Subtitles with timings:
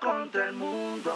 [0.00, 1.12] Contra el mundo.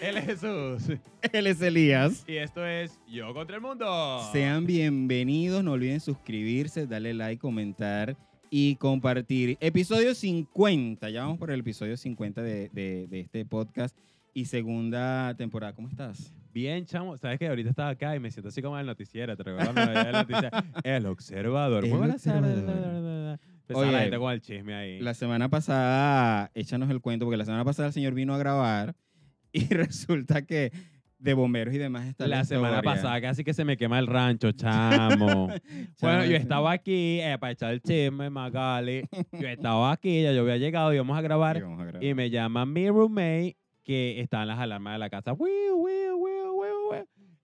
[0.00, 0.98] Él es Jesús.
[1.32, 2.24] Él es Elías.
[2.28, 4.20] Y esto es Yo contra el mundo.
[4.32, 8.16] Sean bienvenidos, no olviden suscribirse, darle like, comentar
[8.50, 9.56] y compartir.
[9.60, 13.96] Episodio 50, ya vamos por el episodio 50 de, de- de este podcast
[14.32, 15.72] y segunda temporada.
[15.74, 16.32] ¿Cómo estás?
[16.52, 17.16] Bien, chamo.
[17.18, 19.36] Sabes que ahorita estaba acá y me siento así como en el noticiero.
[19.36, 20.50] ¿Te recuerdas cuando veía el noticiero?
[20.84, 21.84] El observador.
[21.84, 22.58] El Muy buenas tardes.
[22.58, 23.38] observador.
[23.74, 25.00] La Oye, gente con el chisme ahí.
[25.00, 28.94] La semana pasada, échanos el cuento, porque la semana pasada el señor vino a grabar
[29.52, 30.72] y resulta que
[31.18, 34.52] de bomberos y demás está La semana pasada casi que se me quema el rancho,
[34.52, 35.48] chamo.
[36.00, 39.02] bueno, yo estaba aquí eh, para echar el chisme, Magali.
[39.32, 41.60] Yo estaba aquí, ya yo había llegado, íbamos a Y grabar.
[41.60, 42.04] vamos a grabar.
[42.04, 45.34] Y me llama mi roommate que están las alarmas de la casa.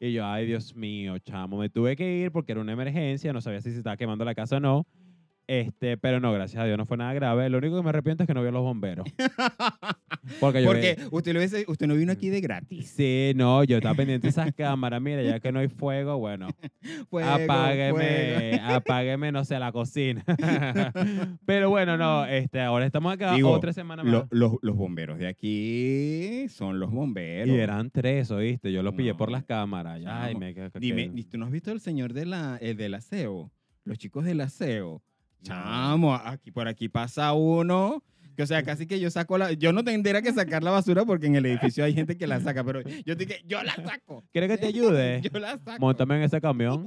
[0.00, 3.40] Y yo, ay, Dios mío, chamo, me tuve que ir porque era una emergencia, no
[3.40, 4.86] sabía si se estaba quemando la casa o no.
[5.46, 7.50] Este, pero no, gracias a Dios no fue nada grave.
[7.50, 9.06] Lo único que me arrepiento es que no vio a los bomberos.
[10.40, 12.88] Porque yo Porque usted, lo hubiese- usted no vino aquí de gratis.
[12.96, 15.02] Sí, no, yo estaba pendiente de esas cámaras.
[15.02, 16.48] Mira, ya que no hay fuego, bueno,
[17.10, 20.24] Fuego, apágueme, apágueme, no sé, la cocina.
[21.46, 24.12] Pero bueno, no, este, ahora estamos acá Digo, otra semana más.
[24.12, 27.48] Lo- los, los bomberos de aquí son los bomberos.
[27.54, 28.72] Y eran tres, ¿oíste?
[28.72, 29.16] Yo los pillé No.
[29.18, 30.02] por las cámaras.
[30.02, 32.26] Chamo, Ay, me que- que- Dime, que- ¿y ¿tú no has visto el señor de
[32.26, 33.50] la, el del aseo?
[33.84, 35.02] Los chicos del aseo.
[35.44, 38.02] Chamo, aquí, por aquí pasa uno.
[38.36, 39.52] Que, o sea, casi que yo saco la...
[39.52, 42.40] Yo no tendría que sacar la basura porque en el edificio hay gente que la
[42.40, 44.24] saca, pero yo dije, yo la saco.
[44.32, 45.20] ¿Quieres que te ayude?
[45.32, 45.78] Yo la saco.
[45.78, 46.86] Móntame en ese camión.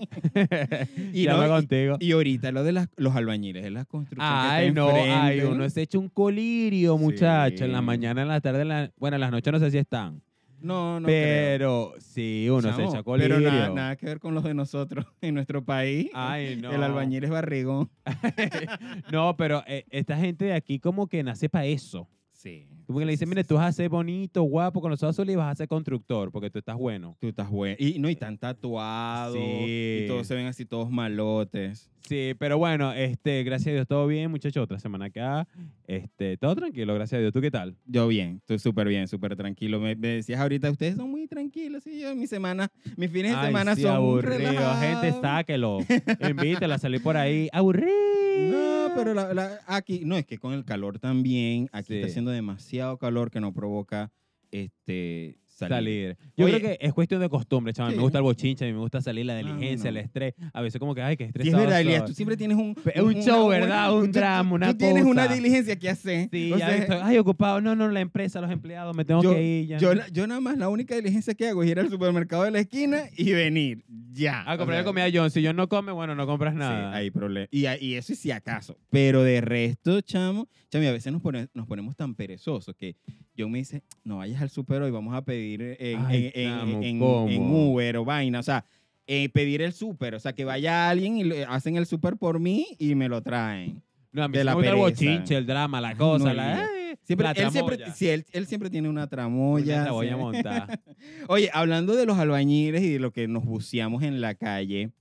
[1.13, 1.95] Y, no, contigo.
[2.01, 4.41] y ahorita lo de las- los albañiles de las construcciones.
[4.41, 7.63] que Ay, está no, ay, uno se echa un colirio, muchacho.
[7.63, 8.91] En la mañana, en la tarde, en la...
[8.97, 10.21] bueno, en las noches no sé si están.
[10.59, 11.57] No, no creo.
[11.57, 13.37] pero sí, uno se Chamo, echa colirio.
[13.37, 16.09] Pero nada, nada que ver con los de nosotros en nuestro país.
[16.13, 16.71] Ay, no.
[16.71, 17.89] El albañil es barrigón.
[19.11, 22.07] no, pero eh, esta gente de aquí como que nace para eso.
[22.37, 22.67] Sí.
[22.85, 25.33] Como que le dicen, mire, tú vas a ser bonito, guapo, con los ojos azules
[25.33, 27.17] y vas a ser constructor, porque tú estás bueno.
[27.19, 27.75] Tú estás bueno.
[27.79, 29.35] Y no, y tan tatuados.
[29.35, 30.03] Sí.
[30.03, 31.89] Y todos se ven así, todos malotes.
[32.01, 34.63] Sí, pero bueno, este, gracias a Dios, todo bien, muchachos.
[34.63, 35.47] Otra semana acá.
[35.87, 37.33] Este, todo tranquilo, gracias a Dios.
[37.33, 37.75] ¿Tú qué tal?
[37.85, 39.79] Yo bien, estoy súper bien, súper tranquilo.
[39.79, 41.87] Me, me decías ahorita, ustedes son muy tranquilos.
[41.87, 44.37] Y yo, mi semana, mis fines de Ay, semana sí, son aburrido.
[44.37, 44.79] relajados.
[44.79, 45.79] Gente, sáquelo.
[46.29, 47.49] Invítela a salir por ahí.
[47.51, 48.26] Aburrido.
[48.39, 51.95] No, pero la- la- aquí, no, es que con el calor también, aquí Sí.
[51.95, 54.11] está haciendo demasiado calor que no provoca
[54.51, 55.75] este, salir.
[55.75, 56.17] salir.
[56.37, 57.91] Yo Oye, creo que es cuestión de costumbre, chaval.
[57.93, 57.97] Sí.
[57.97, 59.97] Me gusta el bochinche, me gusta salir, la no, diligencia, no.
[59.97, 60.33] el estrés.
[60.53, 61.57] A veces como que, ay, que Sí, estresado.
[61.57, 62.75] es verdad, Elías, tú siempre tienes un...
[63.03, 63.93] Un show, ¿verdad?
[63.95, 66.29] Un tú- drama, una Tú tienes una diligencia que hacer.
[66.31, 67.59] Sí, O ya sea, estoy, ay, ocupado.
[67.61, 69.77] No, no, la empresa, los empleados, me tengo yo, que ir ya.
[69.77, 72.59] yo, yo nada más la única diligencia que hago es ir al supermercado de la
[72.59, 73.83] esquina y venir.
[74.13, 74.41] Ya.
[74.43, 75.29] a O comprar sea, comida a John.
[75.31, 76.91] Si John no come, bueno, no compras nada.
[76.93, 77.47] Sí, hay problema.
[77.51, 78.77] Y, y eso es si acaso.
[78.89, 82.95] Pero de resto, chamo, chamo, a veces nos, pone- nos ponemos tan perezosos que
[83.37, 86.83] yo me dice, no vayas al super hoy, vamos a pedir en, Ay, en- en-
[87.29, 88.39] en- Uber o vaina.
[88.39, 88.65] O sea,
[89.05, 90.15] eh, pedir el super.
[90.15, 93.21] O sea, que vaya alguien y le- hacen el super por mí y me lo
[93.21, 93.81] traen.
[94.11, 96.67] No, a mí de la el bochinche, el drama, la cosa, no, la,
[97.03, 99.83] Siempre, la él, siempre, sí, él, él siempre tiene una Una tramoya.
[99.83, 100.19] tramoya sí.
[100.19, 100.67] montada.
[101.29, 104.91] Oye, hablando de los albañiles y de lo que nos buceamos en la calle,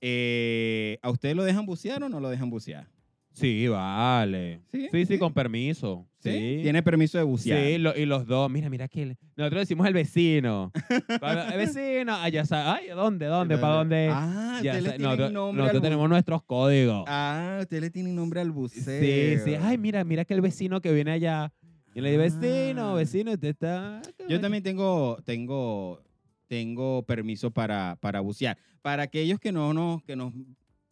[0.00, 2.86] eh, ¿a ustedes lo dejan bucear o no lo dejan bucear?
[3.32, 4.60] Sí, vale.
[4.72, 4.88] ¿Sí?
[4.92, 6.06] Sí, sí, con permiso.
[6.18, 6.60] Sí.
[6.62, 7.58] Tiene permiso de bucear.
[7.58, 10.70] Sí, lo- y los dos, mira, mira que el- nosotros decimos el vecino.
[11.54, 13.26] El vecino, allá sabe, ay, ¿dónde?
[13.26, 13.58] ¿Dónde?
[13.58, 14.08] ¿Para dónde?
[14.12, 17.04] Ah, Ya ustedes le tienen nosotros nombre nosotros al bu- tenemos nuestros códigos.
[17.08, 19.00] Ah, ustedes le tienen nombre al buceo.
[19.00, 19.54] sí, sí.
[19.60, 21.52] Ay, mira, mira que el vecino que viene allá.
[21.94, 22.94] Y le digo, vecino, Ah.
[22.94, 24.00] vecino, usted está.
[24.28, 26.00] Yo también tengo, tengo,
[26.48, 28.56] tengo permiso para, para bucear.
[28.82, 30.32] Para aquellos que no nos, que nos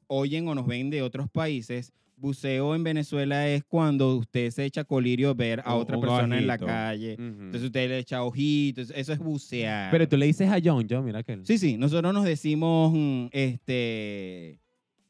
[0.08, 4.84] oyen o nos ven de otros países, buceo en Venezuela es cuando usted se echa
[4.84, 7.14] colirio ver a Un- otra persona en la calle.
[7.19, 9.91] Entonces usted le echa ojitos, eso es bucear.
[9.91, 13.26] Pero tú le dices a John, John, mira que Sí, sí, nosotros nos decimos, mm,
[13.32, 14.60] este...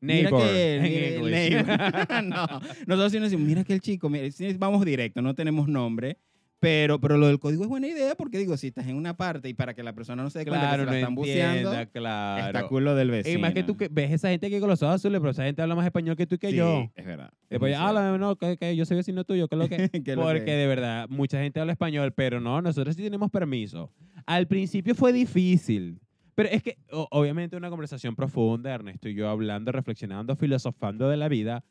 [0.01, 1.67] neighbor mira que neighbor.
[2.25, 2.47] no,
[2.87, 4.27] nosotros sí nos decimos, mira que el chico, mira,
[4.59, 6.17] vamos directo, no tenemos nombre,
[6.61, 9.49] pero, pero lo del código es buena idea porque digo, si estás en una parte
[9.49, 11.15] y para que la persona no se dé cuenta claro, que se no la están
[11.15, 12.47] buceando, entienda, claro.
[12.47, 13.39] está culo del vecino.
[13.39, 15.45] Y más que tú que ves esa gente aquí con los ojos azules, pero esa
[15.45, 16.91] gente habla más español que tú y que Sí, yo.
[16.95, 17.33] es verdad.
[17.49, 19.77] Después, Es ah, la- no, que, que yo soy vecino tuyo, que lo que.
[20.05, 20.51] ¿Qué es lo Porque que?
[20.53, 23.91] de verdad, mucha gente habla español, pero no, nosotros sí tenemos permiso.
[24.27, 26.01] Al principio fue difícil.
[26.35, 31.17] Pero es que, o- obviamente, una conversación profunda, Ernesto y yo hablando, reflexionando, filosofando de
[31.17, 31.65] la vida,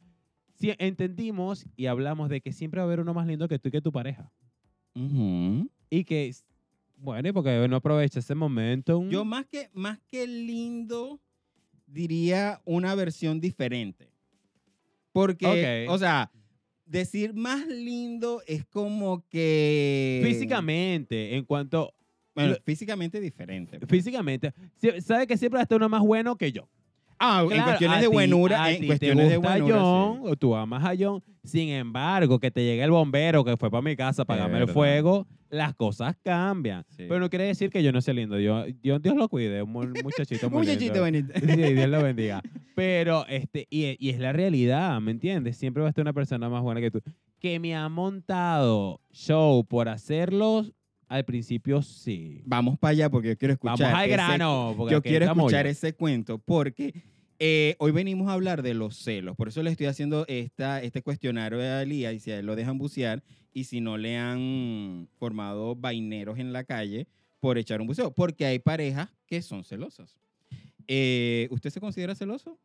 [0.55, 3.69] sí entendimos y hablamos de que siempre va a haber uno más lindo que tú
[3.69, 4.31] y que tu pareja.
[4.93, 6.33] Y que,
[6.97, 9.03] bueno, y porque no aprovecha ese momento.
[9.09, 11.19] Yo más que, más que lindo,
[11.87, 14.09] diría una versión diferente.
[15.11, 16.31] Porque, o sea,
[16.85, 20.21] decir más lindo es como que...
[20.23, 21.93] Físicamente, en cuanto.
[22.35, 23.79] Bueno, físicamente diferente.
[23.87, 24.53] Físicamente.
[25.01, 26.69] Sabe que siempre va a estar uno más bueno que yo.
[27.19, 30.29] Ah, en cuestiones de ti- buenura, en ti cuestiones de buenura, John, sí.
[30.31, 31.21] o tú amas a John.
[31.43, 34.67] Sin embargo, que te llegue el bombero que fue para mi casa a apagarme el
[34.67, 36.85] fuego, las cosas cambian.
[36.89, 37.05] Sí.
[37.07, 38.39] Pero no quiere decir que yo no sea lindo.
[38.39, 41.33] Yo, yo- Dios lo cuide, un mu- muchachito muy Muchachito bonito.
[41.39, 42.41] Sí, Dios lo bendiga.
[42.75, 45.57] Pero, este, y, y es la realidad, ¿me entiendes?
[45.57, 47.01] Siempre va a estar una persona más buena que tú.
[47.39, 50.73] Que me ha montado show por hacerlos,
[51.09, 52.41] al principio sí.
[52.45, 53.77] Vamos para allá porque yo quiero escuchar.
[53.79, 54.73] Vamos al ese- grano.
[54.77, 56.93] porque yo quiero escuchar ese cuento porque
[57.39, 59.35] eh, hoy venimos a hablar de los celos.
[59.35, 62.55] Por eso le estoy haciendo esta, este cuestionario a Lía y si a él lo
[62.55, 67.07] dejan bucear y si no le han formado vaineros en la calle
[67.39, 68.11] por echar un buceo.
[68.11, 70.15] Porque hay parejas que son celosas.
[70.87, 72.59] Eh, ¿Usted se considera celoso?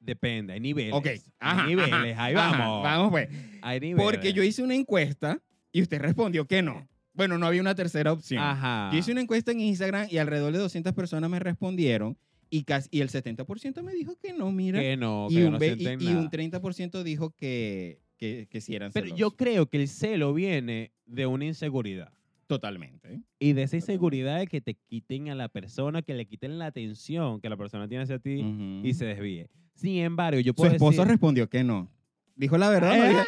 [0.00, 0.94] Depende, hay niveles.
[0.94, 1.06] Ok.
[1.38, 2.82] Ajá, hay niveles, ajá, ahí ajá, vamos.
[2.82, 3.28] Vamos pues.
[3.62, 4.04] Hay niveles.
[4.04, 5.40] Porque yo hice una encuesta
[5.72, 6.86] y usted respondió que no.
[7.18, 8.40] Bueno, no había una tercera opción.
[8.42, 8.90] Ajá.
[8.92, 12.16] Yo hice una encuesta en Instagram y alrededor de 200 personas me respondieron
[12.48, 14.80] y, casi, y el 70% me dijo que no, mira.
[14.80, 16.18] que no, que y, un, no y, y nada.
[16.20, 20.92] un 30% dijo que, que, que sí eran Pero yo creo que el celo viene
[21.06, 22.12] de una inseguridad.
[22.46, 23.20] Totalmente.
[23.38, 26.66] Y de esa inseguridad de que te quiten a la persona, que le quiten la
[26.66, 28.86] atención que la persona tiene hacia ti Ujú.
[28.86, 29.50] y se desvíe.
[29.74, 31.08] Sin embargo, yo Su puedo esposo decir...
[31.10, 31.90] respondió que no.
[32.38, 33.04] ¿Dijo la verdad no?
[33.08, 33.20] Dijo,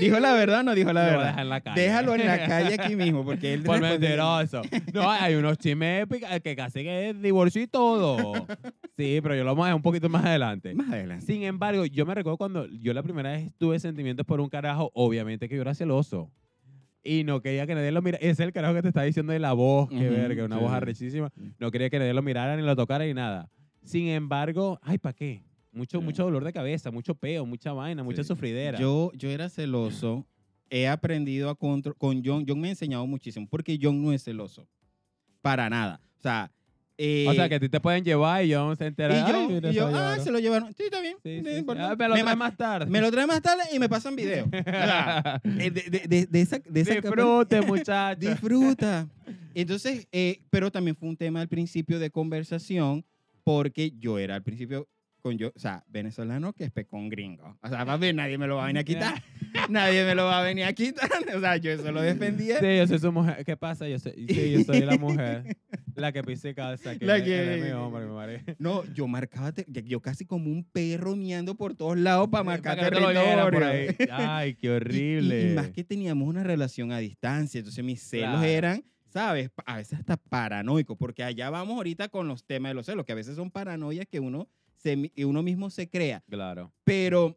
[0.00, 1.38] ¿Dijo la verdad o no dijo la a verdad?
[1.40, 1.80] en la calle.
[1.82, 4.62] Déjalo en la calle aquí mismo porque él Por mentiroso.
[4.94, 8.32] No, hay unos chismes épicos que casi que es divorcio y todo.
[8.96, 10.74] Sí, pero yo lo vamos a dejar un poquito más adelante.
[10.74, 11.26] Más adelante.
[11.26, 14.90] Sin embargo, yo me recuerdo cuando yo la primera vez tuve sentimientos por un carajo,
[14.94, 16.30] obviamente que yo era celoso.
[17.02, 18.18] Y no quería que nadie lo mirara.
[18.22, 20.62] Ese es el carajo que te está diciendo de la voz, que verga, una sí.
[20.62, 21.32] voz arrechísima.
[21.58, 23.48] No quería que nadie lo mirara, ni lo tocara, ni nada.
[23.84, 25.42] Sin embargo, ay, ¿para qué?
[25.76, 28.78] Mucho, mucho dolor de cabeza, mucho peo, mucha vaina, mucha sufridera.
[28.78, 30.26] Yo, yo era celoso.
[30.70, 32.44] He aprendido a control con John.
[32.48, 34.66] John me ha enseñado muchísimo porque John no es celoso.
[35.42, 36.00] Para nada.
[36.18, 36.50] O sea,
[36.98, 39.14] eh, o sea, que a ti te pueden llevar y yo se entera.
[39.14, 40.72] y yo, ay, y yo, ah, se lo llevaron.
[40.72, 41.16] Sí, está bien.
[41.22, 41.58] Sí, no sí, sí.
[41.58, 41.90] importa.
[41.90, 42.90] Ah, me lo Me ma- más tarde.
[42.90, 44.48] Me lo trae más tarde y me pasan video.
[44.50, 48.18] Eh, de, de- de- de esa, de esa Disfrute, muchachos.
[48.30, 49.08] Disfruta.
[49.54, 53.04] Entonces, eh, pero también fue un tema al principio de conversación
[53.44, 54.88] porque yo era al principio
[55.26, 57.58] con yo, o sea, venezolano que es pecón gringo.
[57.62, 59.22] O sea, papi, nadie me lo va a venir a quitar.
[59.68, 61.10] nadie me lo va a venir a quitar.
[61.34, 62.60] O sea, yo eso lo defendía.
[62.60, 63.44] Sí, yo soy su mujer.
[63.44, 63.88] ¿Qué pasa?
[63.88, 65.56] Yo soy, sí, yo soy la mujer.
[65.96, 68.40] La que pise calza, que, La que- mi hombre, mi marido.
[68.58, 72.76] No, yo marcaba, te- yo casi como un perro miando por todos lados para marcar
[72.76, 73.96] Para que no te lo oyeran por territorio.
[73.98, 74.08] ahí.
[74.12, 75.50] Ay, qué Y- y- horrible.
[75.50, 78.44] Y, más que teníamos una relación a distancia, entonces mis celos Claro.
[78.46, 79.50] eran, ¿sabes?
[79.64, 83.12] A veces hasta paranoicos, porque allá vamos ahorita con los temas de los celos, que
[83.12, 84.48] a veces son paranoias que uno,
[84.86, 86.22] se, uno mismo se crea.
[86.28, 86.72] Claro.
[86.84, 87.36] Pero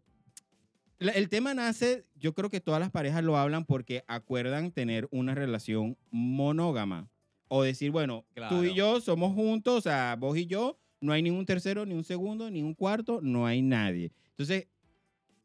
[0.99, 5.33] el tema nace, yo creo que todas las parejas lo hablan porque acuerdan tener una
[5.33, 7.09] relación monógama.
[7.47, 11.23] O decir, bueno, tú y yo somos juntos, o sea, vos y yo, no hay
[11.23, 14.11] ni un tercero, ni un segundo, ni un cuarto, no hay nadie.
[14.29, 14.67] Entonces,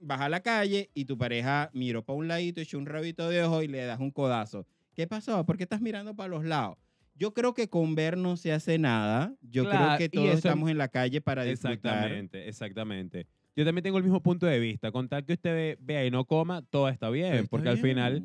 [0.01, 3.43] vas a la calle y tu pareja miró para un ladito, echó un rabito de
[3.43, 4.67] ojo y le das un codazo.
[4.93, 5.47] ¿Qué pasó?
[5.47, 6.77] ¿Por qué estás mirando para los lados?
[7.17, 9.35] Yo creo que con ver no se hace nada.
[9.41, 11.75] Yo Claro, creo que todos eso- estamos en la calle para disfrutar.
[11.77, 13.27] Exactamente, exactamente.
[13.57, 14.91] Yo también tengo el mismo punto de vista.
[14.91, 17.35] Con tal que usted ve- vea y no coma, todo está bien.
[17.35, 18.25] Está porque al final,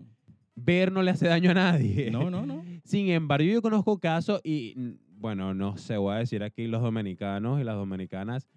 [0.55, 2.09] ver no le hace daño a nadie.
[2.09, 2.63] No, no, no.
[2.83, 4.73] Sin embargo, yo conozco casos y,
[5.11, 8.47] bueno, no sé, voy a decir aquí los dominicanos y las dominicanas,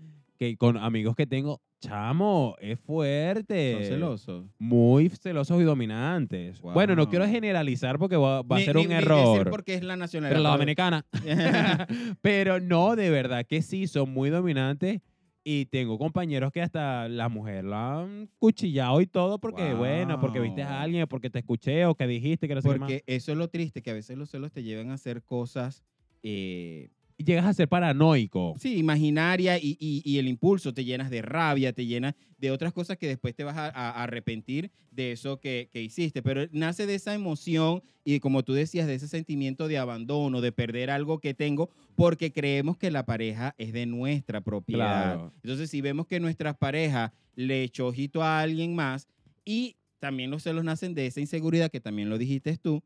[0.42, 3.74] que con amigos que tengo, chamo, es fuerte.
[3.74, 4.46] Son celosos.
[4.58, 6.60] Muy celosos y dominantes.
[6.60, 7.10] Bueno, no Wow.
[7.10, 9.50] quiero generalizar porque va, va a Ni- ser ni- un ni decir error.
[9.50, 10.36] porque es la nacionalidad.
[10.38, 11.06] Pero la dominicana.
[12.22, 15.00] pero no, de verdad que sí, son muy dominantes.
[15.44, 20.38] Y tengo compañeros que hasta la mujer la han cuchillado y todo porque, bueno, porque
[20.40, 20.70] viste Wow.
[20.72, 22.88] a alguien, porque te escuché o que dijiste que no sé qué más.
[22.90, 25.82] Porque eso es lo triste, que a veces los celos te llevan a hacer cosas,
[26.22, 26.90] eh,
[27.24, 28.54] llegas a ser paranoico.
[28.58, 32.72] sí, imaginaria y, y- y el impulso te llenas de rabia, te llenas de otras
[32.72, 36.22] cosas que después te vas a, a arrepentir de eso que, que hiciste.
[36.22, 40.50] Pero nace de esa emoción y como tú decías, de ese sentimiento de abandono, de
[40.52, 45.14] perder algo que tengo, porque creemos que la pareja es de nuestra propiedad.
[45.14, 45.32] Claro.
[45.42, 49.06] Entonces, si vemos que nuestra pareja le echó ojito a alguien más
[49.44, 52.82] y también los celos nacen de esa inseguridad que también lo dijiste tú,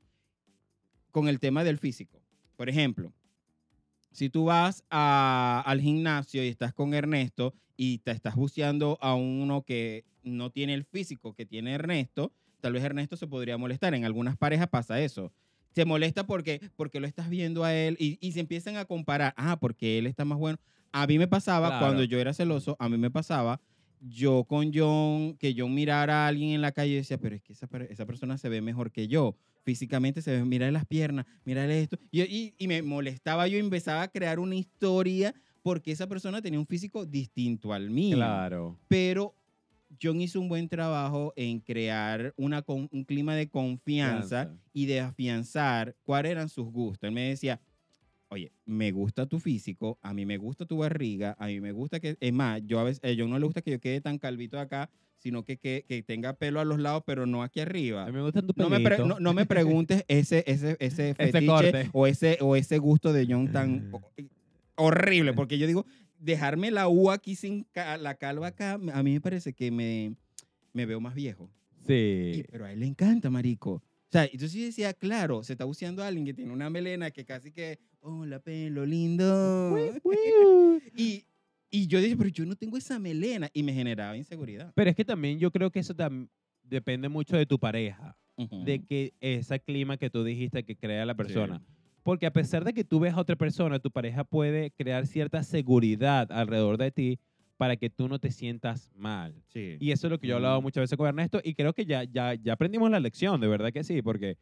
[1.11, 2.21] con el tema del físico.
[2.57, 3.13] Por ejemplo,
[4.17, 9.15] si tú vas a- al gimnasio y estás con Ernesto y te estás buceando a
[9.15, 13.95] uno que no tiene el físico que tiene Ernesto, tal vez Ernesto se podría molestar.
[13.95, 15.33] En algunas parejas pasa eso.
[15.75, 19.35] Se molesta porque, porque lo estás viendo a él y, y se empiezan a comparar.
[19.37, 20.59] Ah, porque él está más bueno.
[20.93, 21.85] A mí me pasaba, Claro.
[21.85, 23.61] cuando yo era celoso, a mí me pasaba
[24.01, 27.43] yo con John, que yo mirara a alguien en la calle y decía, pero es
[27.43, 29.37] que esa, esa persona se ve mejor que yo.
[29.67, 31.99] Físicamente se ve, mira las piernas, mira esto.
[32.13, 36.61] Y, y, y me molestaba, yo empezaba a crear una historia porque esa persona tenía
[36.61, 38.17] un físico distinto al mío.
[38.17, 38.79] Claro.
[38.87, 39.35] Pero
[40.01, 44.63] John hizo un buen trabajo en crear una, un clima de confianza Confianza.
[44.73, 47.09] y de afianzar cuáles eran sus gustos.
[47.09, 47.61] Él me decía,
[48.29, 51.99] oye, me gusta tu físico, a mí me gusta tu barriga, a mí me gusta
[51.99, 54.19] que, es más, yo a veces, a John no le gusta que yo quede tan
[54.19, 54.89] calvito acá,
[55.27, 58.05] sino que, que, que tenga pelo a los lados, pero no aquí arriba.
[58.05, 61.15] A mí me gustan tus No me, pre- no, no me preguntes ese, ese, ese
[61.15, 61.91] fetiche corte.
[61.93, 64.13] o ese, o ese gusto de John tan ho-
[64.77, 65.85] horrible, porque yo digo,
[66.21, 70.15] dejarme la U aquí sin ca- la calva acá, a mí me parece que me,
[70.73, 71.51] me veo más viejo.
[71.89, 72.45] Y- Sí.
[72.51, 73.73] pero a él le encanta, marico.
[73.73, 77.11] O sea, entonces yo decía, claro, se está buceando a alguien que tiene una melena
[77.11, 79.77] que casi que, hola, pelo lindo.
[80.97, 81.25] y,
[81.77, 83.51] y yo dije, pero yo no tengo esa melena.
[83.53, 84.73] Y me generaba inseguridad.
[84.75, 85.95] Pero es que también yo creo que eso
[86.63, 91.15] depende mucho de tu pareja, de que ese clima que tú dijiste que crea la
[91.15, 91.63] persona.
[92.03, 95.43] Porque a pesar de que tú ves a otra persona, tu pareja puede crear cierta
[95.43, 97.19] seguridad alrededor de ti
[97.57, 99.35] para que tú no te sientas mal.
[99.49, 99.77] Sí.
[99.81, 101.85] Y eso es lo que yo he hablado muchas veces con Ernesto y creo que
[101.85, 104.37] ya, ya, ya aprendimos la lección, de verdad que sí, porque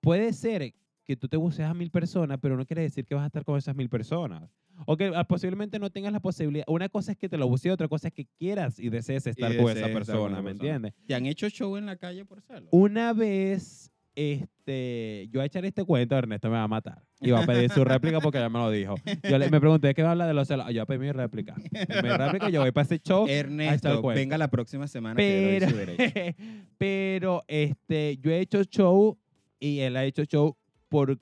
[0.00, 0.74] puede ser
[1.10, 3.44] que tú te buceas a mil personas, pero no quiere decir que vas a estar
[3.44, 4.48] con esas mil personas.
[4.86, 6.64] O que ah, posiblemente no tengas la posibilidad.
[6.68, 9.56] Una cosa es que te lo bucees, otra cosa es que quieras y desees estar
[9.56, 10.50] con esa persona, ¿me persona.
[10.52, 10.94] entiendes?
[11.08, 12.68] ¿Te han hecho show en la calle por celo?
[12.70, 17.02] Una vez, este, yo a echar este cuento, Ernesto me va a matar.
[17.20, 18.94] Y va a pedir su réplica porque ya me lo dijo.
[19.28, 20.64] Yo le, me pregunté, ¿qué va a hablar de los celos?
[20.68, 21.56] Ah, Yo voy a pedir mi réplica.
[21.56, 23.26] Mi réplica, yo voy para ese show.
[23.28, 26.38] Ernesto, venga la próxima semana que Pero, derecho.
[26.78, 29.18] pero este, yo he hecho show
[29.58, 30.56] y él ha hecho show
[30.90, 31.18] por,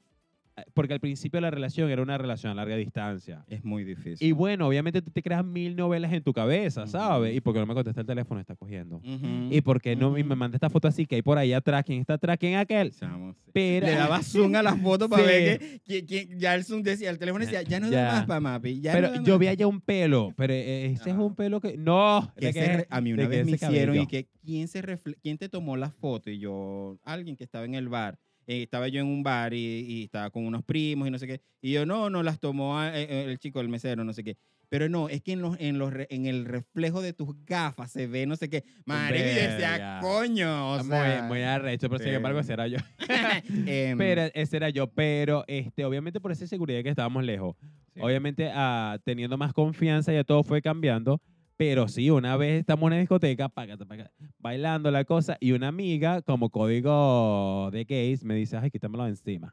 [0.75, 3.45] porque al principio la relación era una relación a larga distancia.
[3.47, 4.27] Es muy difícil.
[4.27, 7.31] Y bueno, obviamente tú te creas mil novelas en tu cabeza, ¿sabes?
[7.31, 7.37] Ujú.
[7.37, 8.97] Y porque no me contesta el teléfono, está cogiendo.
[8.97, 11.85] Ujú, Y porque no y me manda esta foto así que hay por ahí atrás,
[11.87, 12.39] ¿quién está atrás?
[12.41, 12.91] ¿Quién aquel?
[12.91, 13.51] Chamo, sí.
[13.53, 15.29] Pero, Le daba zoom a las fotos para Sí.
[15.29, 18.27] ver que, que- que ya el zoom decía, el teléfono decía, ya no da más
[18.27, 18.81] para mapi.
[18.81, 19.39] Ya pero no yo más".
[19.41, 21.77] vi allá un pelo, pero eh, ese es un pelo que...
[21.77, 24.09] No, Que ese a mí una vez me hicieron y cabello.
[24.09, 27.75] que ¿quién, se refle- quién te tomó la foto y yo, alguien que estaba en
[27.75, 31.11] el bar, eh, estaba yo en un bar y, y estaba con unos primos y
[31.13, 33.69] no sé qué, y yo no, no las tomó a- eh, eh, el chico, el
[33.69, 34.37] mesero, no sé qué.
[34.71, 38.07] Pero no, es que en, los, en, los, en el reflejo de tus gafas se
[38.07, 38.65] ve no sé qué.
[38.85, 42.15] Marico, decía, coño, o sea, muy, muy arrecho, pero sin sí.
[42.17, 42.77] embargo ese era yo.
[43.67, 47.57] em, pero ese era yo, pero este, obviamente por esa seguridad que estábamos lejos,
[47.95, 48.01] sí.
[48.03, 51.21] obviamente ah, teniendo más confianza ya todo fue cambiando,
[51.59, 55.67] pero sí, una vez estamos en una discoteca, págate, págate, bailando la cosa, y una
[55.67, 59.53] amiga, como código de gays, me dice, ay, quítamelo de encima.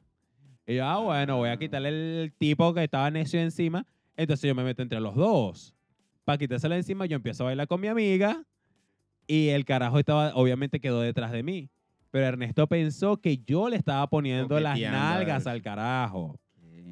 [0.67, 1.89] Y yo, ah, bueno, voy a quitarle
[2.21, 5.73] el tipo que estaba necio encima, entonces yo me meto entre los dos.
[6.23, 8.45] Para quitárselo encima, yo empiezo a bailar con mi amiga,
[9.25, 11.71] y el carajo estaba, obviamente quedó detrás de mí.
[12.11, 15.53] Pero Ernesto pensó que yo le estaba poniendo las nalgas ver.
[15.53, 16.39] al carajo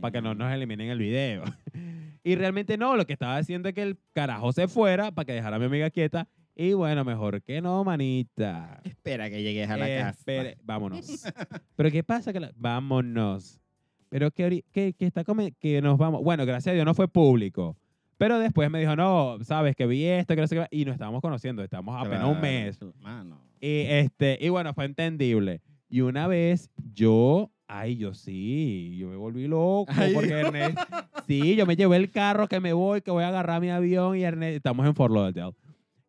[0.03, 1.45] para que no nos eliminen el video.
[2.25, 5.31] y realmente no, lo que estaba haciendo es que el carajo se fuera para que
[5.31, 6.27] dejara a mi amiga quieta.
[6.57, 8.81] Y bueno, mejor que no, manita.
[8.83, 10.25] Espera que llegues a la casa.
[10.61, 11.23] Vámonos.
[11.77, 12.33] Pero ¿qué pasa?
[12.33, 13.61] Que la- vámonos.
[14.09, 16.21] Pero que, que, que está come- que nos vamos.
[16.21, 17.77] Bueno, gracias a Dios no fue público.
[18.17, 20.67] Pero después me dijo, no, sabes que vi esto, que no sé qué.
[20.69, 22.77] Y nos estábamos conociendo, estamos apenas un mes.
[22.99, 23.41] Mano.
[23.61, 25.61] Y, este, y bueno, fue entendible.
[25.87, 30.13] Y una vez yo, ay, yo sí, yo me volví loco Ay.
[30.13, 30.81] porque Ernesto,
[31.27, 34.17] sí, yo me llevé el carro que me voy, que voy a agarrar mi avión
[34.17, 35.53] y Ernesto, estamos en Fort Lauderdale.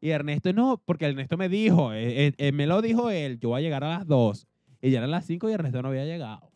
[0.01, 3.49] Y Ernesto no, porque Ernesto me dijo, eh, eh, eh, me lo dijo él, yo
[3.51, 4.47] voy a llegar a las 2.
[4.83, 6.53] Y ya eran las 5 y Ernesto no había llegado.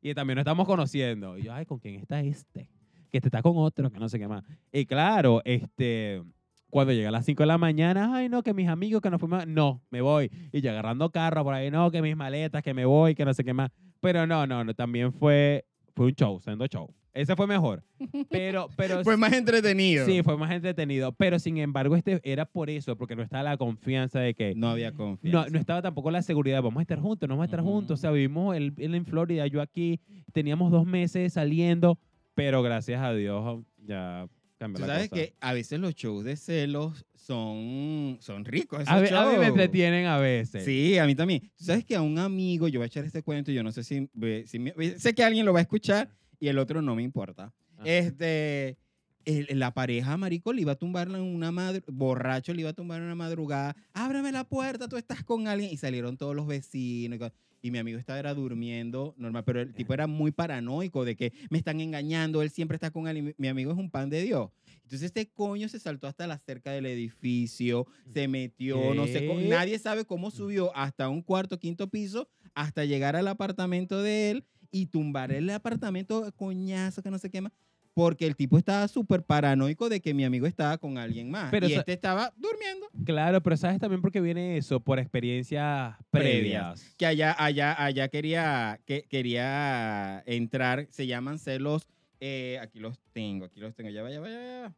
[0.00, 1.36] Y también nos estamos conociendo.
[1.36, 2.70] Y yo, ay, ¿con quién está este?
[3.10, 4.42] Que este está con otro, que no sé qué más.
[4.72, 6.22] Y claro, este,
[6.70, 9.20] cuando llega a las 5 de la mañana, ay, no, que mis amigos, que nos
[9.20, 10.30] fuimos, no, me voy.
[10.50, 13.34] Y yo agarrando carro por ahí, no, que mis maletas, que me voy, que no
[13.34, 13.70] sé qué más.
[14.00, 15.64] Pero no, no, no, también fue,
[15.94, 16.92] fue un show, siendo show.
[17.14, 17.82] Ese fue mejor.
[18.30, 20.06] Pero, pero Fue más entretenido.
[20.06, 21.10] sí, fue más entretenido.
[21.12, 24.68] Pero sin embargo, este era por eso, porque no estaba la confianza de que, No
[24.68, 25.46] había confianza.
[25.46, 27.98] no, no estaba tampoco la seguridad, vamos a estar juntos, no vamos a estar juntos.
[27.98, 30.00] O sea, vivimos él, él en Florida, yo aquí,
[30.32, 31.98] teníamos dos meses saliendo,
[32.34, 34.28] pero gracias a Dios ya
[34.58, 35.22] cambió la sabes cosa.
[35.22, 37.04] que a veces los shows de celos
[37.38, 38.80] son, son ricos.
[38.80, 40.64] esos a, mí me entretienen a veces.
[40.64, 41.42] Sí, a mí también.
[41.56, 43.84] Tú sabes que a un amigo, yo voy a echar este cuento, yo no sé
[43.84, 46.94] si, ve- si me- sé que alguien lo va a escuchar y el otro no
[46.96, 47.52] me importa.
[47.76, 47.82] Ajá.
[47.84, 48.78] Este,
[49.26, 52.74] el- la pareja, marico, le iba a tumbar en una madrugada, borracho, le iba a
[52.74, 56.46] tumbar en una madrugada, ábreme la puerta, tú estás con alguien, y salieron todos los
[56.46, 57.16] vecinos.
[57.16, 57.18] y
[57.62, 61.32] y mi amigo estaba era durmiendo normal, pero el tipo era muy paranoico de que
[61.50, 64.22] me están engañando, él siempre está con él, mi, mi amigo es un pan de
[64.22, 64.50] Dios.
[64.82, 69.78] Entonces este coño se saltó hasta la cerca del edificio, se metió, no sé, nadie
[69.78, 74.86] sabe cómo subió hasta un cuarto, quinto piso, hasta llegar al apartamento de él y
[74.86, 77.52] tumbar el apartamento, coñazo, que no se quema.
[77.98, 81.50] Porque el tipo estaba súper paranoico de que mi amigo estaba con alguien más.
[81.50, 82.86] Pero y este estaba durmiendo.
[83.04, 84.78] Claro, pero ¿sabes también por qué viene eso?
[84.78, 86.78] Por experiencias Previas.
[86.78, 86.94] previas.
[86.96, 91.88] que allá, allá, allá quería, que, quería entrar, se llaman celos,
[92.20, 94.74] eh, aquí los tengo, aquí los tengo, ya va, ya va, ya va, ya va.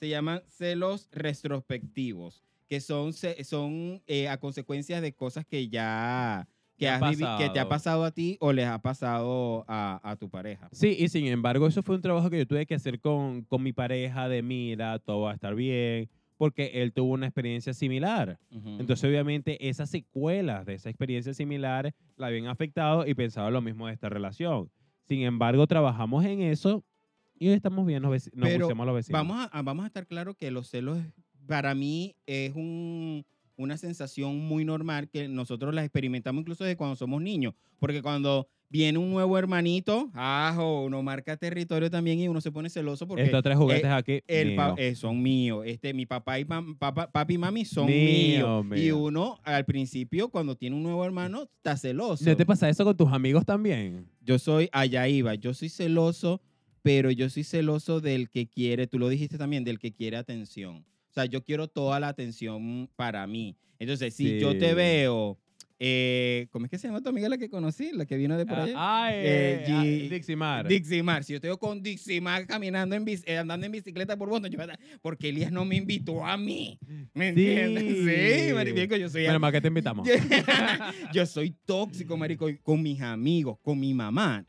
[0.00, 6.84] Se llaman celos retrospectivos, que son, son eh, a consecuencias de cosas que ya, que,
[6.86, 8.04] Te has que te ha pasado.
[8.04, 10.68] a ti o les ha pasado a, a tu pareja.
[10.72, 13.62] Sí, y sin embargo, eso fue un trabajo que yo tuve que hacer con, con
[13.62, 18.38] mi pareja de mira, todo va a estar bien, porque él tuvo una experiencia similar.
[18.50, 18.76] Ujú.
[18.78, 23.86] Entonces, obviamente, esas secuelas de esa experiencia similar la habían afectado y pensaba lo mismo
[23.86, 24.70] de esta relación.
[25.08, 26.84] Sin embargo, trabajamos en eso
[27.38, 29.18] y hoy estamos bien, nos, nos Pero los vecinos.
[29.26, 30.98] Vamos a- vamos a estar claro que los celos,
[31.46, 33.24] para mí, es un-
[33.56, 37.54] una sensación muy normal que nosotros las experimentamos incluso desde cuando somos niños.
[37.78, 42.68] Porque cuando viene un nuevo hermanito, ajo, uno marca territorio también y uno se pone
[42.68, 44.74] celoso porque Estos tres juguetes eh, aquí el mío.
[44.76, 45.62] eh, son míos.
[45.66, 48.80] Este, mi papá y mam- papá, papi y mami son Mío, míos.
[48.82, 52.24] Y uno, al principio, cuando tiene un nuevo hermano, está celoso.
[52.24, 54.06] ¿No te pasa eso con tus amigos también?
[54.20, 56.40] Yo soy, allá iba, yo soy celoso,
[56.82, 60.84] pero yo soy celoso del que quiere, tú lo dijiste también, del que quiere atención.
[61.16, 63.56] O sea, yo quiero toda la atención para mí.
[63.78, 65.38] Entonces, si yo te veo,
[65.78, 68.44] eh, ¿cómo es que se llama tu amiga la que conocí, la que vino de
[68.44, 68.74] por allá?
[68.76, 70.68] Ah, ay, Eh, eh, ah, G- Dixie Mar.
[70.68, 74.14] Dixie Mar, si yo te veo con Dixie Mar caminando en bici- andando en bicicleta
[74.18, 74.58] por Boston, yo
[75.00, 76.78] porque Elías no me invitó a mí.
[77.14, 77.48] ¿Me Sí.
[77.48, 78.46] entiendes?
[78.48, 80.06] Sí, marico, yo soy Bueno, más que te invitamos.
[81.14, 84.44] yo soy tóxico, marico, con mis amigos, con mi mamá.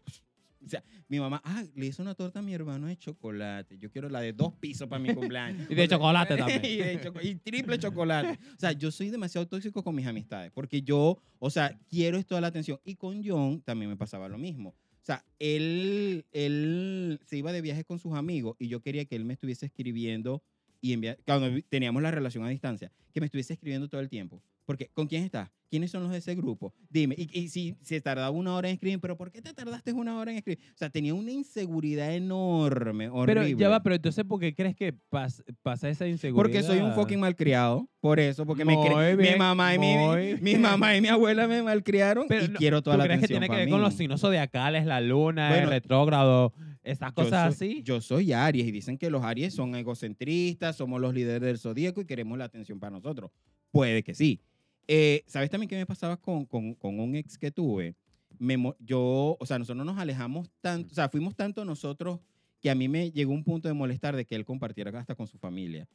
[0.65, 3.77] O sea, mi mamá, ah, le hizo una torta a mi hermano de chocolate.
[3.77, 5.69] Yo quiero la de dos pisos para mi cumpleaños.
[5.69, 6.61] Y de chocolate también.
[6.65, 8.39] y, de choco- y triple chocolate.
[8.55, 12.41] O sea, yo soy demasiado tóxico con mis amistades, porque yo, o sea, quiero toda
[12.41, 12.79] la atención.
[12.83, 14.69] Y con John también me pasaba lo mismo.
[14.69, 19.15] O sea, él, él se iba de viaje con sus amigos y yo quería que
[19.15, 20.43] él me estuviese escribiendo
[20.81, 24.41] y enviar, cuando teníamos la relación a distancia, que me estuviese escribiendo todo el tiempo.
[24.65, 25.49] Porque, ¿con quién estás?
[25.69, 26.73] ¿Quiénes son los de ese grupo?
[26.89, 27.15] Dime.
[27.17, 30.17] Y, y si se tardaba una hora en escribir, ¿pero por qué te tardaste una
[30.17, 30.59] hora en escribir?
[30.73, 33.43] O sea, tenía una inseguridad enorme, horrible.
[33.45, 36.43] Pero ya va, pero entonces, ¿por qué crees que pas- pasa esa inseguridad?
[36.43, 37.89] Porque soy un fucking malcriado.
[37.99, 40.61] Por eso, porque me cre- mi bien, mamá y mi, mi bien.
[40.61, 43.27] mamá y mi abuela me malcriaron Pero y no, quiero toda ¿Tú la crees que
[43.27, 46.53] tiene que ver con los signos zodiacales, la luna, Bueno, el retrógrado,
[46.91, 47.83] esas Yo cosas soy- así?
[47.83, 52.01] Yo soy Aries y dicen que los Aries son egocentristas, somos los líderes del zodíaco
[52.01, 53.31] y queremos la atención para nosotros.
[53.71, 54.41] Puede que sí.
[54.87, 57.95] Eh, ¿Sabes también qué me pasaba con, con, con un ex que tuve?
[58.39, 62.19] Me yo, o sea, nosotros nos alejamos tanto, o sea, fuimos tanto nosotros
[62.61, 65.27] que a mí me llegó un punto de molestar de que él compartiera hasta con
[65.27, 65.87] su familia.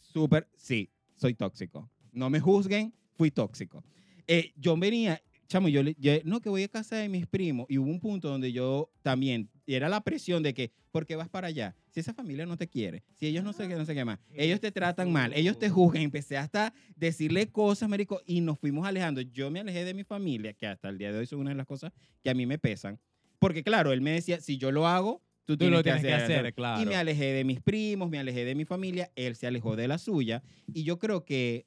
[0.00, 1.90] Súper, sí, soy tóxico.
[2.12, 3.84] No me juzguen, fui tóxico.
[4.26, 7.66] Eh, yo venía, chamo, yo, le- yo- no, que voy a casa de mis primos
[7.68, 11.28] y hubo un punto donde yo también, era la presión de que, ¿por qué vas
[11.28, 11.74] para allá?
[11.90, 14.20] Si esa familia no te quiere, si ellos no sé qué, no sé qué más,
[14.32, 18.86] ellos te tratan mal, ellos te juzgan, empecé hasta decirle cosas, Américo, y nos fuimos
[18.86, 19.20] alejando.
[19.22, 21.56] Yo me alejé de mi familia, que hasta el día de hoy son una de
[21.56, 23.00] las cosas que a mí me pesan,
[23.40, 26.38] porque claro, él me decía, si yo lo hago, tú, tienes, lo tienes que hacer,
[26.38, 26.80] hacer, claro.
[26.80, 29.88] Y me alejé de mis primos, me alejé de mi familia, él se alejó de
[29.88, 31.66] la suya, y yo creo que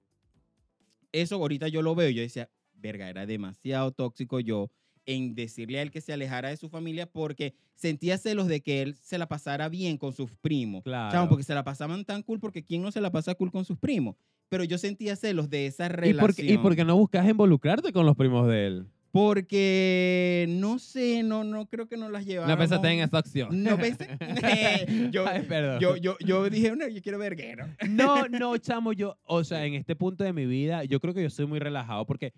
[1.12, 2.50] eso ahorita yo lo veo yo decía,
[2.84, 4.69] verga, era demasiado tóxico yo
[5.06, 8.82] en decirle a él que se alejara de su familia porque sentía celos de que
[8.82, 10.84] él se la pasara bien con sus primos.
[10.84, 11.12] Claro.
[11.12, 13.65] Chamo, porque se la pasaban tan cool porque ¿quién no se la pasa cool con
[13.65, 14.15] sus primos?
[14.50, 16.19] Pero yo sentía celos de esa ¿Y relación.
[16.19, 18.88] por, qué, ¿Y por qué no buscas involucrarte con los primos de él?
[19.12, 22.56] Porque no sé, no, no creo que no las lleváramos.
[22.56, 23.63] No pensaste en esa opción.
[23.63, 24.08] No pensé.
[25.12, 25.80] yo, Ay, perdón.
[25.80, 27.67] yo, yo, yo dije, no, yo quiero verguero.
[27.88, 31.22] No, no, chamo, yo, o sea, en este punto de mi vida, yo creo que
[31.22, 32.34] yo soy muy relajado porque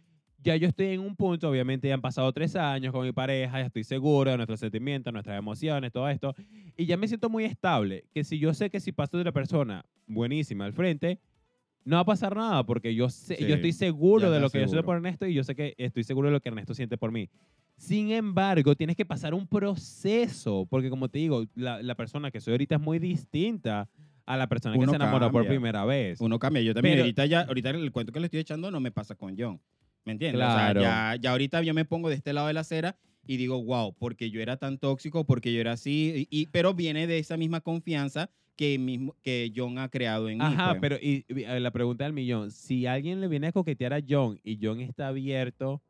[0.45, 3.59] ya yo estoy en un punto, obviamente ya han pasado tres años con mi pareja,
[3.59, 6.35] ya estoy seguro de nuestros sentimientos, nuestras emociones, todo esto,
[6.77, 9.31] y ya me siento muy estable, que si yo sé que si paso de una
[9.31, 11.19] persona buenísima al frente,
[11.83, 14.59] no va a pasar nada porque yo sé, Sí, yo estoy seguro de lo que
[14.61, 16.97] yo siento por Ernesto y yo sé que estoy seguro de lo que Ernesto siente
[16.97, 17.29] por mí.
[17.77, 22.39] Sin embargo, tienes que pasar un proceso, porque como te digo, la, la persona que
[22.39, 23.89] soy ahorita es muy distinta
[24.25, 26.19] a la persona que Uno se enamoró por primera vez.
[26.21, 26.61] Uno cambia.
[26.61, 29.15] Yo también, Pero- ahorita ya, ahorita el cuento que le estoy echando no me pasa
[29.15, 29.59] con John.
[30.05, 30.37] ¿Me entiendes?
[30.39, 30.79] Claro.
[30.79, 33.37] O sea, ya, ya ahorita yo me pongo de este lado de la acera y
[33.37, 37.07] digo, wow, porque yo era tan tóxico, porque yo era así, y, y- pero viene
[37.07, 40.45] de esa misma confianza que, mismo, que John ha creado en mí.
[40.45, 40.81] Ajá, pues.
[40.81, 43.99] pero y, y, eh, la pregunta del millón, si alguien le viene a coquetear a
[44.07, 45.81] John y John está abierto,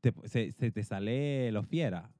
[0.00, 2.10] te- se, se te sale lo fiera.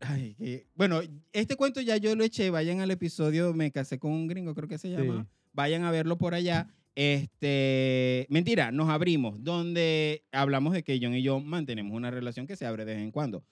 [0.00, 1.00] Ay, que- bueno,
[1.32, 2.50] este cuento ya yo lo eché.
[2.50, 5.22] Vayan al episodio Me casé con un gringo, creo que se llama.
[5.22, 5.28] Sí.
[5.52, 6.68] Vayan a verlo por allá.
[6.96, 12.56] Este, mentira, nos abrimos, donde hablamos de que John y yo mantenemos una relación que
[12.56, 13.44] se abre de vez en cuando.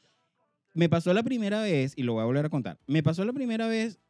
[0.72, 3.34] Me pasó la primera vez, y lo voy a volver a contar, me pasó la
[3.34, 4.00] primera vez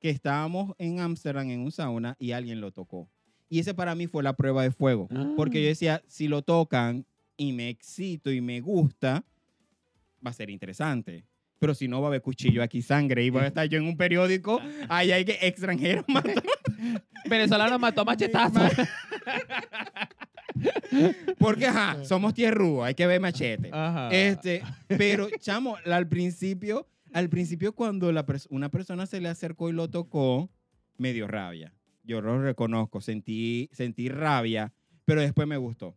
[0.00, 3.08] que estábamos en Ámsterdam en un sauna y alguien lo tocó.
[3.48, 5.08] Y ese para mí fue la prueba de fuego.
[5.36, 9.24] Porque yo decía, si lo tocan y me excito y me gusta,
[10.26, 11.24] va a ser interesante.
[11.62, 13.84] Pero si no, va a haber cuchillo aquí, sangre, y voy a estar yo en
[13.84, 16.42] un periódico, ahí hay que extranjeros matando.
[17.26, 18.58] Venezolano mató machetazo.
[21.38, 23.70] Porque, ajá, somos tierrúos, hay que ver machete.
[23.72, 24.10] Ajá.
[24.10, 29.68] Este, pero, chamo, al principio, al principio cuando la pers- una persona se le acercó
[29.70, 30.50] y lo tocó,
[30.98, 31.72] me dio rabia.
[32.02, 34.72] Yo lo reconozco, sentí, sentí rabia,
[35.04, 35.96] pero después me gustó.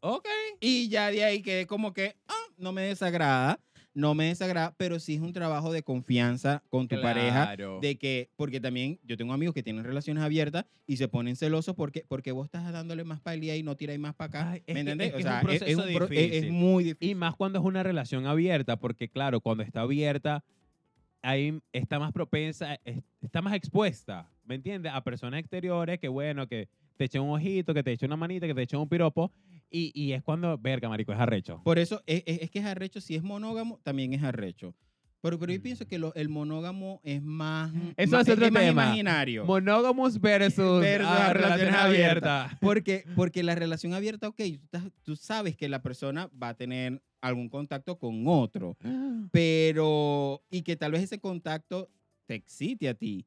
[0.00, 0.26] ok.
[0.60, 3.60] Y ya de ahí quedé como que, ah, no me desagrada,
[3.92, 8.30] no me desagrada, pero sí es un trabajo de confianza con tu pareja, de que,
[8.36, 12.30] porque también yo tengo amigos que tienen relaciones abiertas y se ponen celosos porque, porque
[12.32, 14.50] vos estás dándole más para y no tiráis más para acá.
[14.52, 15.08] Ay, ¿Me que- entendés?
[15.08, 16.52] es o es un sea, es, es un pro- es- es difícil.
[16.52, 17.10] muy difícil.
[17.10, 20.44] Y más cuando es una relación abierta, porque claro, cuando está abierta,
[21.22, 24.92] ahí está más propensa, es- está más expuesta, ¿me entiendes?
[24.94, 28.46] A personas exteriores que, bueno, que te echen un ojito, que te echen una manita,
[28.46, 29.32] que te echen un piropo,
[29.70, 31.60] y, y es cuando, verga, marico, es arrecho.
[31.64, 34.74] Por eso es, es- es que es arrecho, si es monógamo, también es arrecho.
[35.22, 35.56] Pero, pero Mm.
[35.56, 38.64] yo pienso que lo- el monógamo es más, Eso más- es otro tema.
[38.66, 39.44] imaginario.
[39.44, 42.52] Monógamos versus, Versus ah, relaciones abiertas.
[42.60, 44.40] Porque, porque la relación abierta, ok,
[45.02, 48.78] tú sabes que la persona va a tener algún contacto con otro,
[49.32, 51.90] pero, y que tal vez ese contacto
[52.26, 53.26] te excite a ti.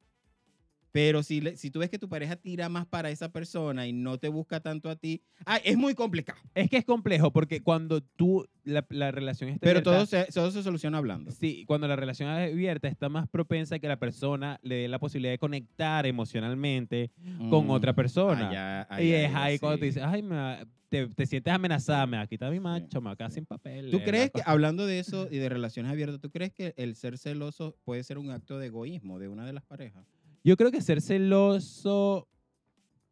[0.94, 3.92] Pero si, le- si tú ves que tu pareja tira más para esa persona y
[3.92, 6.38] no te busca tanto a ti, ah, es muy complicado.
[6.54, 10.32] Es que es complejo, porque cuando tú, la, la relación está Pero abierta- todo se,
[10.32, 11.32] todo se soluciona hablando.
[11.32, 14.88] Sí, cuando la relación es abierta está más propensa a que la persona le dé
[14.88, 17.10] la posibilidad de conectar emocionalmente
[17.50, 18.50] con Mm, otra persona.
[18.50, 22.18] allá- y es ahí cuando te dices, ay, me va- te, te sientes amenazada, me
[22.18, 23.90] va a quitar mi macho, me va a quedar sin papel.
[23.90, 24.44] ¿Tú crees que, cosa".
[24.52, 28.16] hablando de eso y de relaciones abiertas, ¿tú crees que el ser celoso puede ser
[28.18, 30.06] un acto de egoísmo de una de las parejas?
[30.44, 32.28] Yo creo que ser celoso,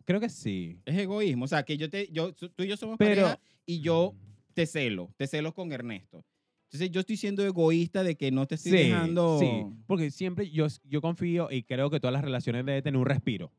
[0.05, 0.79] creo que sí.
[0.85, 1.47] Es egoísmo.
[1.47, 4.15] O sea, que yo te, yo, tú y yo somos Pero- pareja y yo
[4.55, 6.25] te celo, te celo con Ernesto.
[6.65, 9.39] Entonces yo estoy siendo egoísta de que no te estoy Sí, dejando...
[9.39, 13.07] sí, porque siempre yo, yo confío y creo que todas las relaciones deben tener un
[13.07, 13.51] respiro.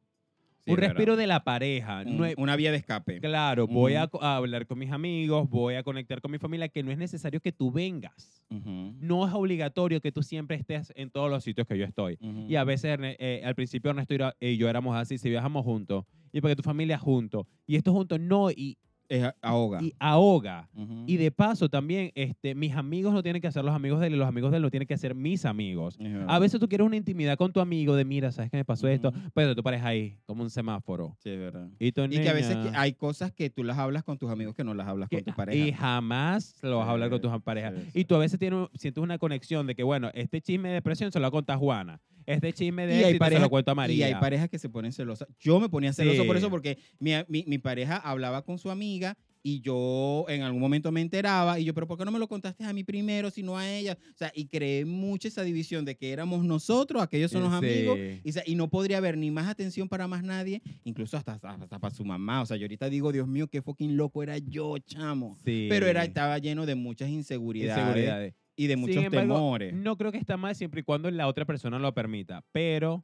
[0.65, 0.93] Sí, un es verdad.
[0.95, 2.03] respiro de la pareja.
[2.05, 3.19] Un- no es- una vía de escape.
[3.19, 6.83] Claro, voy a, a hablar con mis amigos, voy a conectar con mi familia, que
[6.83, 8.43] no es necesario que tú vengas.
[8.49, 12.17] Ujú, No es obligatorio que tú siempre estés en todos los sitios que yo estoy.
[12.21, 12.45] ujú.
[12.47, 16.39] Y a veces eh, al principio Ernesto y yo éramos así, si viajamos juntos, y
[16.41, 18.77] porque tu familia juntos, y esto juntos no, y,
[19.13, 19.79] Es a- ahoga.
[19.83, 20.67] y ahoga.
[21.05, 24.13] Y de paso también, este, mis amigos no tienen que ser los amigos de él,
[24.13, 25.99] y los amigos de él no tienen que ser mis amigos.
[26.27, 28.87] A veces tú quieres una intimidad con tu amigo de, mira, ¿sabes qué me pasó
[28.87, 29.09] esto?
[29.09, 29.19] Ujú.
[29.35, 31.15] Pero tu pareja ahí, como un semáforo.
[31.19, 31.69] Sí, es verdad.
[31.79, 34.55] Y, tu Y que a veces hay cosas que tú las hablas con tus amigos
[34.55, 35.67] que no las hablas con tu pareja.
[35.67, 37.73] Y jamás lo vas a hablar con tus parejas.
[37.75, 38.05] sí, Y sí.
[38.05, 41.19] tú a veces tienes, sientes una conexión de que, bueno, este chisme de depresión se
[41.19, 42.01] lo cuenta Juana.
[42.25, 44.05] Este chisme de Y hay éxito se parejas- lo cuento a Y María.
[44.07, 45.27] hay parejas que se ponen celosas.
[45.39, 46.39] Yo me ponía celoso por Sí.
[46.39, 50.89] eso porque mi, mi- mi pareja hablaba con su amiga y yo en algún momento
[50.93, 53.57] me enteraba y yo, pero ¿por qué no me lo contaste a mí primero, sino
[53.57, 53.97] a ella?
[54.13, 57.57] O sea, y creé mucha esa división de que éramos nosotros, aquellos son los Sí.
[57.57, 61.17] amigos, y, o sea, y no podría haber ni más atención para más nadie, incluso
[61.17, 62.41] hasta, hasta, hasta para su mamá.
[62.41, 65.35] O sea, yo ahorita digo, Dios mío, qué fucking loco era yo, chamo.
[65.43, 65.67] Sí.
[65.69, 68.33] Pero era, estaba lleno de muchas inseguridades, Inseguridades.
[68.55, 69.73] Y de muchos embargo, temores.
[69.73, 73.03] No creo que está mal siempre y cuando la otra persona lo permita, pero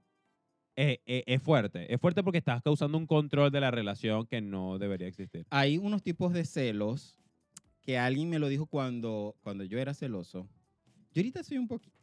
[0.76, 1.92] es, es- es fuerte.
[1.94, 5.46] Es fuerte porque estás causando un control de la relación que no debería existir.
[5.50, 7.16] hay unos tipos de celos
[7.82, 10.48] que alguien me lo dijo cuando, cuando yo era celoso.
[11.14, 11.98] Yo ahorita soy un poquito.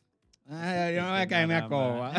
[0.48, 2.12] Ay, no me voy a caerme a coba.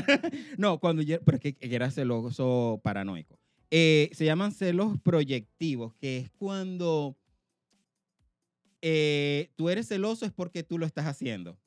[0.57, 3.37] no, cuando yo, pero es que que era celoso paranoico.
[3.71, 7.17] Eh, se llaman celos proyectivos, que es cuando
[8.81, 11.57] eh, tú eres celoso es porque tú lo estás haciendo.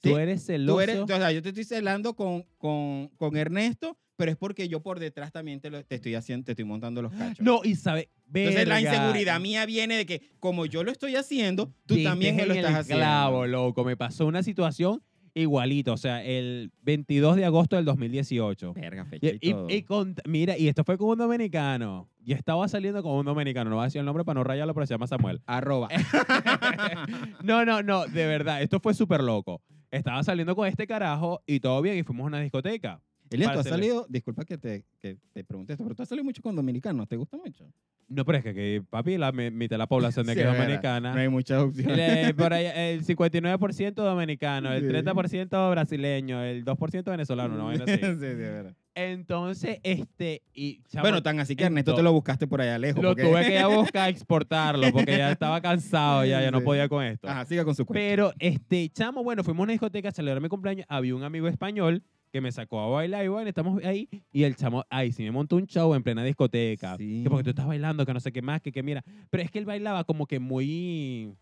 [0.00, 0.80] Tú eres Tú celoso.
[0.80, 4.80] eres, o sea, yo te estoy celando con, con, con Ernesto, pero es porque yo
[4.80, 7.44] por detrás también te, lo, te estoy haciendo, te estoy montando los cachos.
[7.44, 8.08] no, y sabe.
[8.32, 12.36] Entonces la inseguridad mía viene de que como yo lo estoy haciendo, tú diste también
[12.36, 13.00] me lo estás el haciendo.
[13.02, 13.84] clavo, loco.
[13.84, 15.02] Me pasó una situación
[15.38, 15.92] igualito.
[15.92, 18.74] O sea, el 22 de agosto del 2018.
[18.74, 19.66] Verga, fecha Y, y, y- todo.
[19.70, 22.08] y con- mira, y esto fue con un dominicano.
[22.24, 23.70] Yo estaba saliendo con un dominicano.
[23.70, 25.40] No voy a decir el nombre para no rayarlo, pero se llama Samuel.
[25.46, 25.88] Arroba.
[27.42, 29.62] No, no, no, de verdad, esto fue súper loco.
[29.90, 33.00] Estaba saliendo con este carajo y todo bien y fuimos a una discoteca.
[33.28, 36.24] Para tú has salido, disculpa que te, que te pregunte esto, pero tú has salido
[36.24, 37.64] mucho con dominicanos, ¿te gusta mucho?
[38.08, 40.48] No, pero es que, que, papi, la mi- mitad de la población de Sí, aquí
[40.48, 40.66] es es verdad.
[40.66, 41.14] dominicana.
[41.14, 42.26] No hay muchas opciones.
[42.28, 44.88] El, por ahí, el 59% dominicano, el Sí.
[44.88, 47.92] 30% brasileño, el 2% venezolano, no vaina así.
[47.94, 48.74] Sí, sí, es verdad.
[48.94, 53.02] Entonces, este, y chamo, Bueno, tan así que Ernesto te lo buscaste por allá lejos.
[53.02, 56.58] lo porque- tuve que ir a buscar, exportarlo, porque ya estaba cansado, ya, ya no
[56.60, 56.64] Sí.
[56.64, 57.28] podía con esto.
[57.28, 58.00] Ajá, siga con su cuenta.
[58.00, 61.46] Pero, este, chamo, bueno, fuimos a una discoteca a celebrar mi cumpleaños, había un amigo
[61.46, 65.22] español que me sacó a bailar y bueno, estamos ahí, y el chamo, ahí sí
[65.24, 67.22] me montó un show en plena discoteca, Sí.
[67.22, 69.50] que porque tú estás bailando, que no sé qué más, que, que mira, pero es
[69.50, 71.32] que él bailaba como que muy...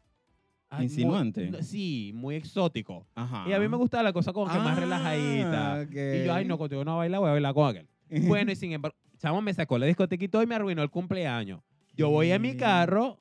[0.69, 1.63] ay, Insinuante.
[1.63, 3.07] sí, muy exótico.
[3.15, 3.45] Ajá.
[3.49, 5.83] Y a mí me gustaba la cosa como que más Ah, relajadita.
[5.83, 5.95] ok.
[6.23, 7.89] Y yo, ay, no, contigo no bailar, voy a bailar con aquel.
[8.45, 10.91] Bueno, y sin embargo, chamo me sacó la discoteca y todo y me arruinó el
[10.91, 11.61] cumpleaños.
[11.97, 12.59] Yo voy a mi ¿Qué?
[12.59, 13.19] carro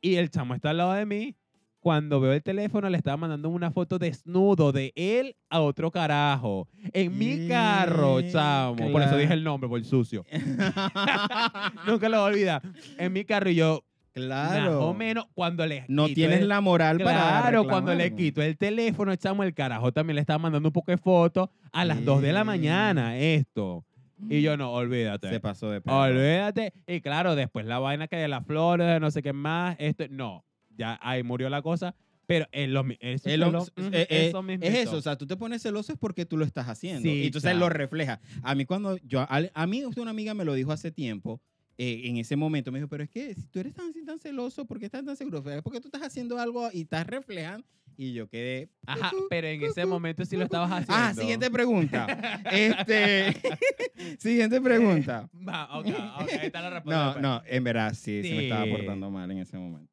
[0.00, 1.36] y el chamo está al lado de mí.
[1.80, 6.68] Cuando veo el teléfono, le estaba mandando una foto desnudo de él a otro carajo.
[6.92, 8.30] En mi carro, ¿Qué?
[8.30, 8.76] chamo.
[8.76, 9.16] Por eso Claro.
[9.16, 10.24] dije el nombre, por el sucio.
[11.86, 12.62] Nunca lo voy a olvidar.
[12.98, 14.72] En mi carro y yo, claro.
[14.72, 18.14] más o menos, cuando le No quito tienes el- la moral para Claro, cuando le
[18.14, 21.84] quito el teléfono, chamo, el carajo también le estaba mandando un poco de fotos a
[21.84, 23.84] las 2 de la mañana, esto.
[24.28, 25.30] Y yo, no, olvídate.
[25.30, 25.98] Se pasó de perro.
[25.98, 26.74] Olvídate.
[26.86, 30.44] Y claro, después la vaina que de las flores, no sé qué más, esto, no,
[30.80, 31.94] ya ahí murió la cosa,
[32.26, 34.72] pero es lo Es lo- eh, eh, eso es mismito.
[34.72, 37.02] eso, o sea, tú te pones celoso es porque tú lo estás haciendo.
[37.02, 37.60] Sí, y entonces chamo.
[37.60, 38.20] lo refleja.
[38.42, 41.40] A mí cuando yo, a, a mí una amiga me lo dijo hace tiempo,
[41.76, 44.64] eh, en ese momento me dijo, pero es que si tú eres tan, tan celoso,
[44.66, 45.38] ¿por qué estás tan seguro?
[45.50, 47.66] Es porque tú estás haciendo algo y estás reflejando.
[47.96, 48.70] Y yo quedé...
[48.86, 50.94] Ajá, pero en ese momento sí lo estabas haciendo.
[50.94, 52.06] Ah, siguiente pregunta.
[52.52, 53.34] este,
[54.18, 55.28] siguiente pregunta.
[55.46, 55.86] Va, ok,
[56.22, 56.98] ok, está la respuesta.
[56.98, 57.22] No, después.
[57.22, 58.70] no, en verdad sí, se me estaba Sí.
[58.70, 59.92] portando mal en ese momento.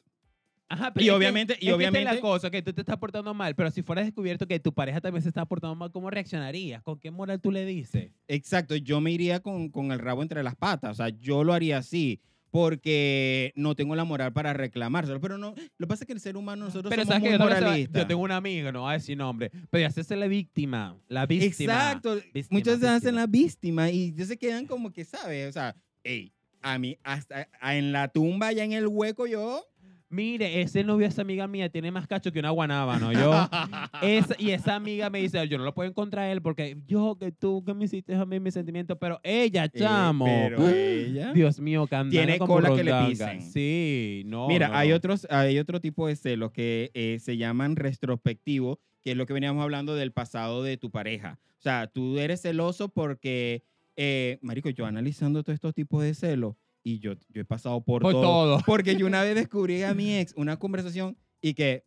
[0.69, 2.81] Ajá, Y pero que- obviamente- y es que es obviamente- la cosa, que tú te
[2.81, 5.91] estás portando mal, pero si fuera descubierto que tu pareja también se está portando mal,
[5.91, 6.83] ¿cómo reaccionarías?
[6.83, 8.11] ¿Con qué moral tú le dices?
[8.27, 11.53] Exacto, yo me iría con, con el rabo entre las patas, o sea, yo lo
[11.53, 12.19] haría así,
[12.51, 16.19] porque no tengo la moral para reclamárselo, pero no, lo que pasa es que el
[16.19, 18.01] ser humano, nosotros Pero somos que muy yo, tengo- moralistas.
[18.01, 21.25] yo tengo una amiga, no voy a decir nombre, pero ya hacerse la víctima, la
[21.25, 21.73] víctima.
[21.73, 23.19] Exacto, Víctima, muchas veces hacen víctima.
[23.21, 25.47] la víctima y ya se quedan como que, ¿sabes?
[25.49, 29.63] O sea, hey, a mí, hasta a- en la tumba, ya en el hueco, yo...
[30.09, 33.11] Mire, ese novio de esa amiga mía tiene más cacho que una guanábana, ¿no?
[33.11, 33.31] Yo,
[34.01, 37.17] esa, y esa amiga me dice, yo no lo puedo encontrar a él porque yo,
[37.19, 40.23] que tú, que me hiciste a mí mis sentimientos, pero ella, Eh, chamo.
[40.23, 41.33] pero ella...
[41.33, 43.41] Dios mío, cantando Tiene como cola que le pisen.
[43.41, 44.47] Sí, no.
[44.47, 44.95] Mira, no, hay, no.
[44.95, 49.33] otros, hay otro tipo de celos que eh, se llaman retrospectivos, que es lo que
[49.33, 51.37] veníamos hablando del pasado de tu pareja.
[51.57, 53.63] O sea, tú eres celoso porque,
[53.97, 56.55] eh, Marico, yo analizando todos estos tipos de celos
[56.91, 58.21] y yo, yo he pasado por, Por todo.
[58.21, 58.61] todo.
[58.65, 61.83] Porque yo una vez descubrí a mi ex una conversación y que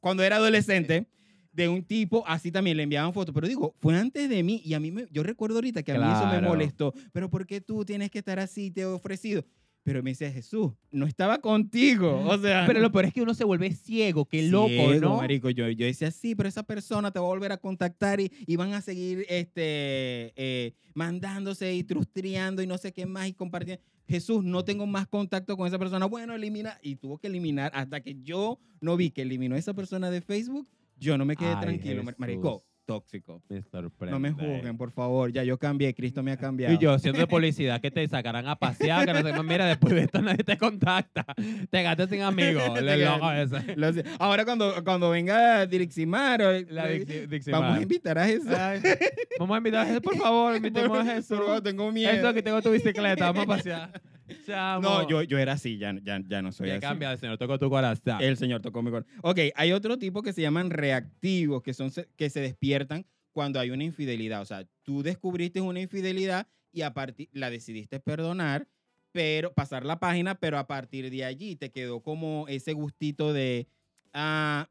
[0.00, 1.08] cuando era adolescente,
[1.52, 4.74] de un tipo, así también le enviaban fotos, pero digo, fue antes de mí y
[4.74, 6.48] a mí, me, yo recuerdo ahorita que a mí eso me Claro.
[6.48, 8.70] molestó, pero ¿por qué tú tienes que estar así?
[8.72, 9.44] Te he ofrecido.
[9.84, 12.24] Pero me dice, Jesús, no estaba contigo.
[12.26, 15.16] O sea, Pero lo peor es que uno se vuelve ciego, qué loco, Ciego, ¿no?
[15.18, 15.50] marico.
[15.50, 18.56] Yo, yo decía, sí, pero esa persona te va a volver a contactar y, y
[18.56, 23.82] van a seguir este, eh, mandándose y trustriando y no sé qué más y compartiendo.
[24.06, 26.06] Jesús, no tengo más contacto con esa persona.
[26.06, 26.78] Bueno, elimina.
[26.82, 30.20] Y tuvo que eliminar hasta que yo no vi que eliminó a esa persona de
[30.20, 30.68] Facebook.
[30.98, 32.02] Yo no me quedé Ay, tranquilo.
[32.04, 32.73] mar- Marico, Jesús.
[32.84, 33.42] Tóxico.
[33.48, 34.12] Me sorprende.
[34.12, 35.32] No me juzguen, por favor.
[35.32, 35.94] Ya yo cambié.
[35.94, 36.74] Cristo me ha cambiado.
[36.74, 39.42] Y yo, siendo de publicidad, que te sacarán a pasear, que no sé.
[39.42, 41.24] Mira, después de esto nadie te contacta.
[41.70, 42.62] Te gastas sin amigos.
[43.76, 44.02] Loco.
[44.18, 47.60] Ahora cuando, cuando venga Diriximar, o- La Dixi- Diximar.
[47.60, 48.48] vamos a invitar a Jesús.
[49.38, 51.36] Vamos a invitar a Jesús, por favor, invitemos a Jesús.
[51.38, 52.12] Por favor, tengo miedo.
[52.12, 54.02] Eso, aquí tengo tu bicicleta, vamos a pasear.
[54.46, 54.80] Chamo.
[54.88, 56.80] No, yo, yo era así, ya, ya, ya no soy Ya así.
[56.82, 58.20] cambia, el Señor tocó tu corazón.
[58.20, 59.12] El señor tocó mi corazón.
[59.22, 63.70] Ok, hay otro tipo que se llaman reactivos, que, son, que se despiertan cuando hay
[63.70, 64.40] una infidelidad.
[64.40, 68.66] O sea, tú descubriste una infidelidad y a partir la decidiste perdonar,
[69.12, 73.68] pero pasar la página, pero a partir de allí te quedó como ese gustito de,
[74.12, 74.68] ah,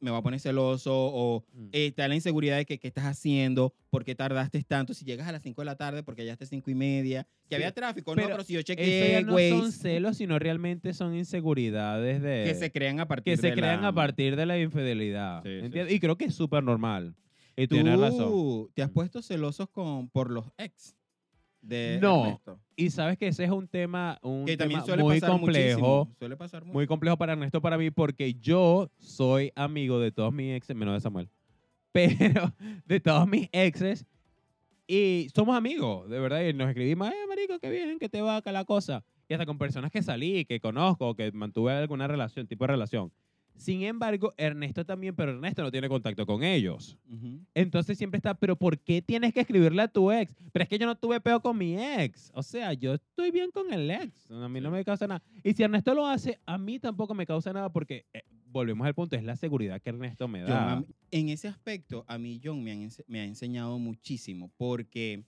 [0.00, 1.68] me voy a poner celoso o Mm.
[1.72, 5.32] está la inseguridad de que qué estás haciendo, por qué tardaste tanto, si llegas a
[5.32, 8.12] las 5 de la tarde porque ya está 5 y media, que Sí, había tráfico,
[8.14, 12.22] pero no, pero si yo Eso ya chequeé, no son celos, sino realmente son inseguridades
[12.22, 12.44] de...
[12.44, 15.42] que se crean a partir que se de crean la- a partir de la infidelidad.
[15.42, 15.88] Sí, ¿entiendes?
[15.88, 15.94] sí.
[15.96, 17.14] Y creo que es súper normal.
[17.56, 18.30] Y tienes razón.
[18.30, 18.94] ¿Tú te has Mm.
[18.94, 20.96] puesto celosos con, por los ex
[21.60, 22.24] de No.
[22.24, 22.60] Ernesto?
[22.76, 26.08] Y sabes que ese es un tema, un Que tema suele muy pasar complejo.
[26.18, 26.64] Suele pasar.
[26.64, 30.94] Muy complejo para Ernesto, para mí, porque yo soy amigo de todos mis exes, menos
[30.94, 31.28] de Samuel.
[31.92, 32.54] Pero
[32.86, 34.06] de todos mis exes.
[34.86, 36.42] Y somos amigos, de verdad.
[36.42, 39.04] Y nos escribimos, eh, marico, qué bien, que te va acá la cosa.
[39.28, 43.12] Y hasta con personas que salí, que conozco, que mantuve alguna relación, tipo de relación.
[43.60, 46.96] Sin embargo, Ernesto también, pero Ernesto no tiene contacto con ellos.
[47.54, 50.34] Entonces siempre está, pero ¿por qué tienes que escribirle a tu ex?
[50.52, 52.30] Pero es que yo no tuve peo con mi ex.
[52.34, 54.30] O sea, yo estoy bien con el ex.
[54.30, 55.22] A mí no me causa nada.
[55.44, 58.94] Y si Ernesto lo hace, a mí tampoco me causa nada porque, eh, volvemos al
[58.94, 60.48] punto, es la seguridad que Ernesto me da.
[61.12, 65.22] en ese aspecto, a mí John me, han ense- me ha enseñado muchísimo porque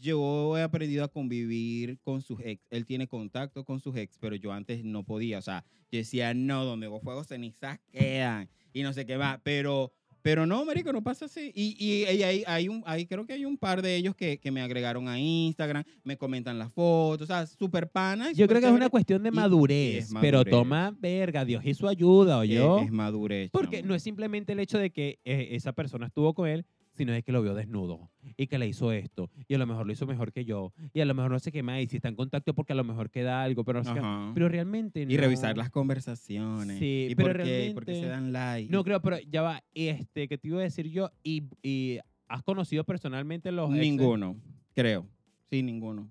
[0.00, 2.66] yo he aprendido a convivir con sus ex.
[2.70, 5.38] Él tiene contacto con sus ex, pero yo antes no podía.
[5.38, 9.40] O sea, yo decía, no, donde vos fuegos cenizas quedan y no sé qué más.
[9.42, 9.92] Pero,
[10.22, 11.52] pero no, marico, no pasa así.
[11.54, 14.38] Y, y, y hay, hay un, hay, creo que hay un par de ellos que,
[14.38, 18.28] que me agregaron a Instagram, me comentan las fotos, o sea, súper panas.
[18.30, 18.90] Yo súper creo que es una chévere.
[18.90, 20.50] cuestión de madurez, es pero madurez.
[20.50, 22.78] toma verga, Dios y su ayuda, Eh, yo.
[22.80, 23.50] Es madurez.
[23.52, 23.88] Porque chamo.
[23.88, 27.22] no es simplemente el hecho de que eh, esa persona estuvo con él, sino de
[27.22, 29.30] que lo vio desnudo y que le hizo esto.
[29.48, 30.72] Y a lo mejor lo hizo mejor que yo.
[30.92, 31.80] Y a lo mejor no sé qué más.
[31.82, 34.30] Y si está en contacto porque a lo mejor queda algo, pero no sé qué.
[34.34, 35.16] Pero realmente Y no.
[35.20, 36.78] revisar las conversaciones.
[36.78, 37.70] Sí, ¿Y pero por qué?
[37.74, 38.70] ¿Por qué se dan like?
[38.72, 39.62] No creo, pero ya va.
[39.74, 41.10] Este, que te iba a decir yo.
[41.22, 43.80] Y, y ¿has conocido personalmente los exes?
[43.82, 44.36] ninguno,
[44.74, 45.06] creo.
[45.50, 46.08] Sí, ninguno.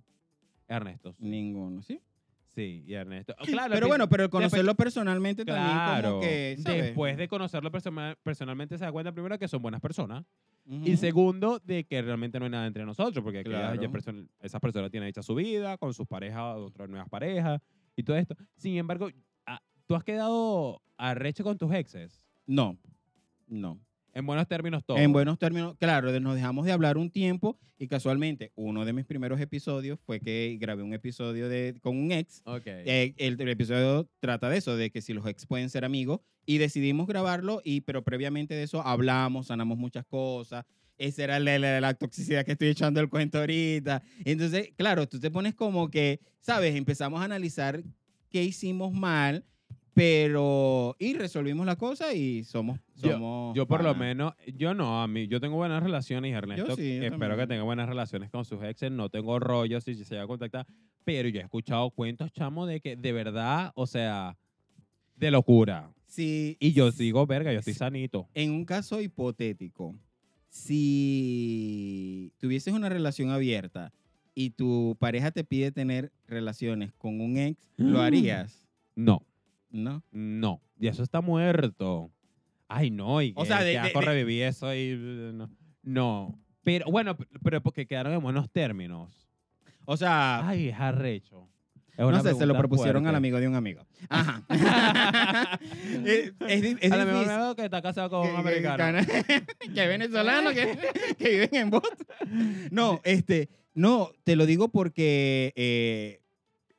[0.68, 1.16] Ernesto.
[1.20, 2.00] Ninguno, ¿sí?
[2.56, 3.34] Sí, y Ernesto.
[3.46, 6.10] Claro, Pero bueno, pero después- conocerlo personalmente también Claro.
[6.12, 6.56] como que.
[6.60, 10.24] Después de conocerlo persona- personalmente se da cuenta primero que son buenas personas.
[10.66, 13.82] Y segundo, de que realmente no hay nada entre nosotros, porque Claro.
[14.40, 17.62] esas personas tienen hecha su vida con sus parejas, otras nuevas parejas
[17.96, 18.36] y todo esto.
[18.56, 19.10] Sin embargo,
[19.46, 22.26] ah, ¿tú has quedado arrecho con tus exes?
[22.46, 22.78] No,
[23.48, 23.80] no.
[24.14, 24.98] En buenos términos, todo.
[24.98, 29.06] En buenos términos, claro, nos dejamos de hablar un tiempo y casualmente uno de mis
[29.06, 32.64] primeros episodios fue que grabé un episodio de, con un ex Ok.
[32.68, 36.20] Eh, el, el episodio trata de eso, de que si los ex pueden ser amigos,
[36.46, 40.66] y decidimos grabarlo, y, pero previamente de eso hablamos, sanamos muchas cosas.
[40.98, 44.04] Esa era la, la- la toxicidad que estoy echando el cuento ahorita.
[44.26, 46.76] Entonces, claro, tú te pones como que, ¿sabes?
[46.76, 47.82] Empezamos a analizar
[48.30, 49.44] qué hicimos mal,
[49.94, 50.96] pero...
[51.00, 52.80] Y resolvimos la cosa y somos...
[52.96, 56.34] Yo- somos Yo por lo menos, yo no, a mí, yo tengo buenas relaciones y
[56.34, 57.40] Ernesto sí, yo espero también.
[57.40, 60.66] que tenga buenas relaciones con sus exes, no tengo rollos si se llega a contactar,
[61.04, 64.38] pero yo he escuchado cuentos, chamo, de que de verdad, o sea,
[65.16, 65.92] de locura.
[66.08, 68.28] Sí, Y yo digo, verga, yo estoy sanito.
[68.36, 69.96] En un caso hipotético,
[70.50, 73.92] si tuvieses una relación abierta
[74.36, 78.68] y tu pareja te pide tener relaciones con un ex, ¿lo harías?
[78.96, 79.24] No,
[79.74, 80.02] ¿No?
[80.12, 82.10] no, y eso está muerto.
[82.70, 85.34] Ay, no, y O que, sea, de- que de- asco de- reviví eso y uh,
[85.34, 85.50] no.
[85.84, 89.28] No, pero bueno, pero porque quedaron en buenos términos.
[89.86, 91.50] O sea, Ay, es arrecho.
[91.96, 93.86] Es no sé, se lo propusieron al amigo de un amigo.
[94.10, 94.42] Ajá.
[96.06, 97.32] es, es es a lo mejor difícil.
[97.32, 99.00] amigo que está casado con un americano.
[99.60, 100.78] que, que venezolano que,
[101.20, 102.08] que viven en Boston.
[102.72, 106.22] No, este, no, te lo digo porque eh,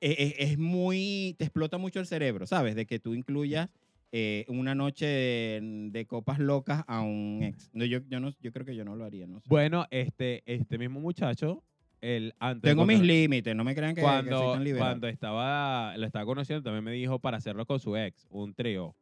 [0.05, 2.75] e- e- es, muy, te explota mucho el cerebro, ¿sabes?
[2.75, 3.71] De que tú incluyas
[4.13, 7.71] eh, una noche de, de copas locas a un ex.
[7.73, 9.49] No, yo, yo, no, yo creo que yo no lo haría, no sé.
[9.49, 11.65] Bueno, este, este mismo muchacho,
[12.03, 14.89] él antes Tengo mis límites, no me crean que, que soy cuando, tan liberal.
[14.89, 18.95] cuando estaba, lo estaba conociendo, también me dijo para hacerlo con su ex, un trío.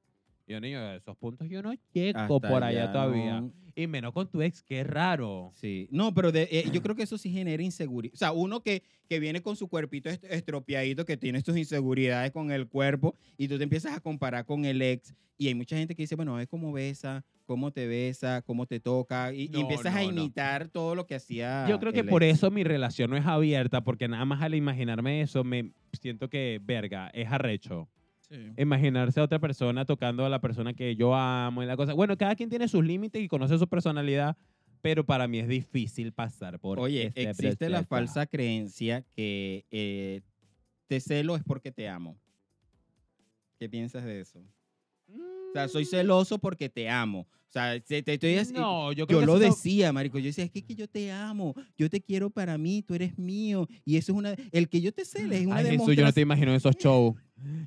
[0.46, 3.40] Yo, niño, a esos puntos yo no llego Hasta por allá todavía.
[3.40, 3.52] no.
[3.74, 5.50] Y menos con tu ex, qué raro.
[5.54, 8.12] Sí, no, pero de- eh, yo creo que eso sí genera inseguridad.
[8.14, 12.32] O sea, uno que, que viene con su cuerpito est- estropeadito, que tiene sus inseguridades
[12.32, 15.76] con el cuerpo, y tú te empiezas a comparar con el ex, y hay mucha
[15.78, 19.48] gente que dice, bueno, es cómo besa, cómo te besa, cómo te toca, y, y
[19.48, 20.08] No, empiezas no, a no.
[20.10, 21.64] imitar todo lo que hacía.
[21.66, 22.34] Yo creo que el por ex.
[22.38, 26.60] eso mi relación no es abierta, porque nada más al imaginarme eso, me siento que,
[26.62, 27.88] verga, es arrecho.
[28.56, 31.92] Imaginarse a otra persona tocando a la persona que yo amo y la cosa.
[31.94, 34.36] Bueno, cada quien tiene sus límites y conoce su personalidad,
[34.80, 40.20] pero para mí es difícil pasar por Oye, este existe la falsa creencia que eh,
[40.86, 42.16] te celo es porque te amo.
[43.58, 44.40] ¿Qué piensas de eso?
[45.08, 47.20] O sea, soy celoso porque te amo.
[47.48, 50.18] O sea, te, te estoy No, yo creo Yo que lo eso- decía, marico.
[50.18, 53.18] Yo decía, es que, que yo te amo, yo te quiero para mí, tú eres
[53.18, 53.68] mío.
[53.84, 54.34] Y eso es una...
[54.50, 55.96] El que yo te cele es una Ay, Jesús, demostración.
[55.98, 57.14] yo no te imagino esos shows.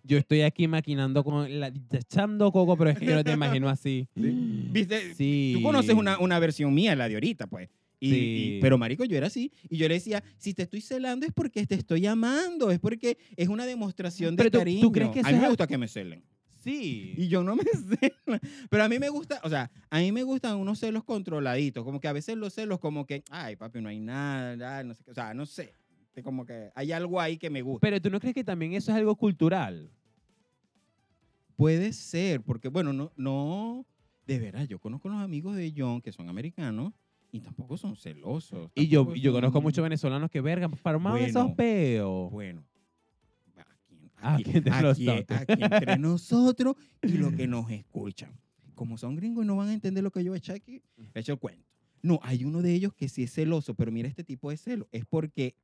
[0.03, 3.69] Yo estoy aquí maquinando con la, echando coco, pero es que yo no te imagino
[3.69, 4.07] así.
[4.15, 5.13] ¿Viste?
[5.15, 5.53] Sí.
[5.55, 7.69] Tú conoces una, una versión mía, la de ahorita, pues.
[7.99, 8.15] Y, Sí.
[8.57, 9.51] y- pero, marico, yo era así.
[9.69, 13.17] Y yo le decía, si te estoy celando es porque te estoy amando, es porque
[13.37, 14.91] es una demostración de Pero tú- tú cariño.
[14.91, 16.23] crees que a mí me gusta que me celen.
[16.63, 17.13] Sí.
[17.15, 17.63] Y yo no me
[18.01, 18.39] celo.
[18.69, 21.83] Pero a mí me gusta, o sea, a mí me gustan unos celos controladitos.
[21.83, 25.03] Como que a veces los celos como que, ay, papi, no hay nada, no sé
[25.03, 25.11] qué.
[25.11, 25.71] O sea, no sé.
[26.23, 27.81] Como que hay algo ahí que me gusta.
[27.81, 29.89] Pero tú no crees que también eso es algo cultural.
[31.55, 33.85] Puede ser, porque bueno, no, no,
[34.27, 36.91] de verdad, yo conozco los amigos de John que son americanos
[37.31, 38.69] y tampoco son celosos.
[38.75, 41.27] Y yo, tampoco yo conozco son- muchos venezolanos que, verga, farmaban Bueno.
[41.27, 42.29] esos peos.
[42.31, 42.63] Bueno,
[44.17, 45.39] aquí, Aquí entre aquí, nosotros.
[45.41, 48.31] aquí entre nosotros y los que nos escuchan.
[48.73, 50.81] Como son gringos y no van a entender lo que yo he hecho aquí,
[51.13, 51.63] he hecho el cuento.
[52.01, 54.87] No, hay uno de ellos que sí es celoso, pero mira este tipo de celo.
[54.91, 55.55] Es porque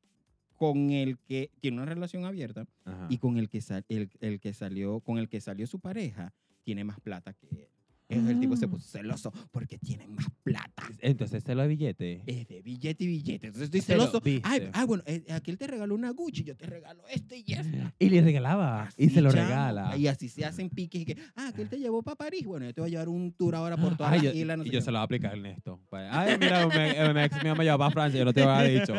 [0.61, 3.07] con el que tiene una relación abierta Ajá.
[3.09, 6.35] y con el que, sal- el, el que salió, con el que salió su pareja,
[6.61, 7.67] tiene más plata que él.
[8.11, 8.69] Es el tipo se Ah.
[8.69, 10.83] puso celoso porque tiene más plata.
[10.99, 12.21] Entonces, ¿se lo de billete?
[12.25, 13.47] Es de billete y billete.
[13.47, 14.21] Entonces estoy celoso.
[14.43, 17.81] Ay, ah, bueno, eh, aquel te regaló una Gucci, yo te regalo este y este.
[17.99, 18.89] Y le regalaba.
[18.97, 19.95] y se lo regala.
[19.97, 22.45] Y así se hacen piques y que, ah, aquel te llevó para París.
[22.45, 24.31] Bueno, yo te voy a llevar un tour ahora por todas Ay, yo.
[24.31, 24.81] No y sé yo qué.
[24.81, 25.79] se lo voy a aplicar a Ernesto.
[25.89, 28.79] Pues, Ay, mira, me, me ex mío me llevó para Francia, yo no te había
[28.81, 28.93] dicho.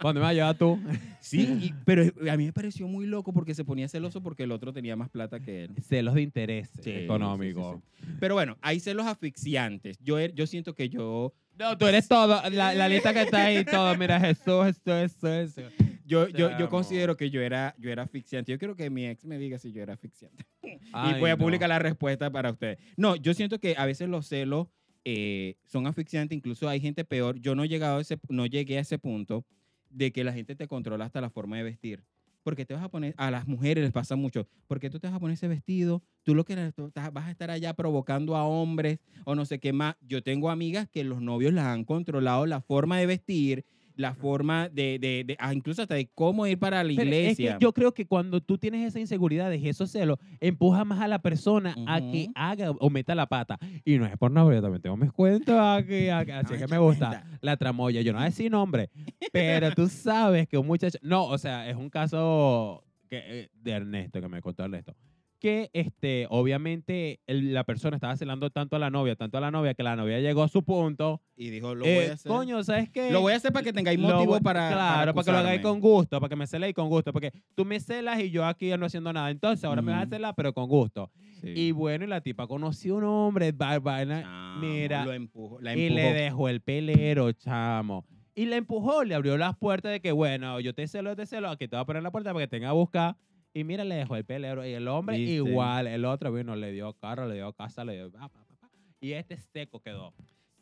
[0.00, 0.78] ¿Cuándo me vas a llevar tú?
[1.20, 4.52] Sí, y- pero a mí me pareció muy loco porque se ponía celoso porque el
[4.52, 5.74] otro tenía más plata que él.
[5.82, 7.82] Celos de interés Sí, económico.
[7.98, 9.98] sí, sí, Pero bueno, hay celos asfixiantes.
[10.00, 12.40] Yo, er- yo siento que yo, No, tú eres todo.
[12.50, 13.96] La, la lista que está ahí, todo.
[13.96, 15.62] Mira, Jesús, esto, esto, eso.
[16.06, 18.50] yo, yo, yo considero que yo era, yo era asfixiante.
[18.52, 20.44] Yo quiero que mi ex me diga si yo era asfixiante.
[20.62, 21.44] y Ay, voy a no.
[21.44, 22.78] publicar la respuesta para ustedes.
[22.96, 24.68] No, yo siento que a veces los celos
[25.04, 27.38] eh, son asfixiantes, incluso hay gente peor.
[27.40, 29.44] Yo no he llegado a ese, no llegué a ese punto
[29.88, 32.04] de que la gente te controla hasta la forma de vestir.
[32.42, 35.16] Porque te vas a poner, a las mujeres les pasa mucho, porque tú te vas
[35.16, 36.72] a poner ese vestido, tú lo que
[37.12, 39.96] vas a estar allá provocando a hombres o no sé qué más.
[40.00, 43.64] Yo tengo amigas que los novios las han controlado la forma de vestir,
[43.96, 47.50] la forma de, de, de- ah, incluso hasta de cómo ir para la Pero iglesia.
[47.52, 51.00] Es que yo creo que cuando tú tienes esa inseguridad y esos celos, empuja más
[51.00, 53.58] a la persona a que haga o meta la pata.
[53.84, 56.66] Y no es por nada, yo también tengo mis cuentos aquí, aquí, así Ay, que
[56.68, 57.08] me gusta.
[57.20, 57.38] cuenta.
[57.42, 58.90] La tramoya, yo no voy a decir nombre,
[59.32, 63.70] pero tú sabes que un muchacho, no, o sea, es un caso que, eh, de
[63.72, 64.94] Ernesto, que me contó Ernesto,
[65.40, 69.50] que este, obviamente el- la persona estaba celando tanto a la novia, tanto a la
[69.50, 71.20] novia, que la novia llegó a su punto.
[71.36, 72.30] y dijo, lo eh, voy a hacer.
[72.30, 73.10] Coño, ¿sabes qué?
[73.10, 74.68] Lo voy a hacer para que tengáis motivo voy- para.
[74.70, 77.12] Claro, para, que lo hagáis con gusto, para que me celéis con gusto.
[77.14, 79.30] Porque tú me celas y yo aquí no haciendo nada.
[79.30, 81.10] Entonces ahora me vas a celar, pero con gusto.
[81.40, 81.48] Sí.
[81.56, 85.74] Y bueno, y la tipa conoció un hombre, va- vaina, Chamo, mira, Lo empujó, la
[85.74, 85.98] y empujó.
[86.02, 88.04] le dejó el pelero, chamo.
[88.34, 91.48] Y le empujó, le abrió las puertas de que, bueno, yo te celo, te celo,
[91.48, 93.16] aquí te voy a poner la puerta para que tenga a buscar.
[93.52, 94.64] Y mira, le dejó el pelero.
[94.66, 95.32] Y el hombre ¿Viste?
[95.34, 98.10] igual, el otro vino, le dio carro, le dio casa, le dio...
[98.10, 98.70] pa, pa, pa, pa.
[99.00, 100.14] Y este seco quedó.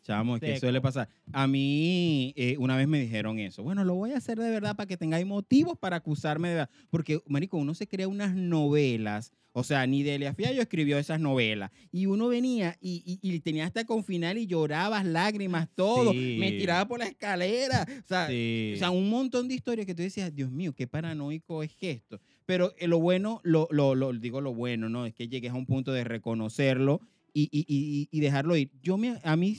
[0.09, 1.07] Chamo, es que suele pasar.
[1.33, 3.63] A mí eh, una vez me dijeron eso.
[3.63, 6.71] Bueno, lo voy a hacer de verdad para que tengáis motivos para acusarme de verdad.
[6.89, 9.33] Porque, marico, uno se crea unas novelas.
[9.53, 11.73] O sea, ni Delia Fiallo escribió esas novelas.
[11.93, 16.13] Y uno venía y, y, y tenía hasta con final y llorabas, lágrimas, todo.
[16.13, 16.37] Sí.
[16.41, 17.87] Me tiraba por la escalera.
[18.03, 18.73] O sea, Sí.
[18.77, 22.19] O sea, un montón de historias que tú decías, Dios mío, qué paranoico es esto.
[22.47, 25.05] Pero eh, lo bueno, lo, lo, lo- digo lo bueno, ¿no?
[25.05, 27.03] Es que llegues a un punto de reconocerlo
[27.35, 28.71] y dejarlo ir.
[28.83, 29.57] Yo me, a mí,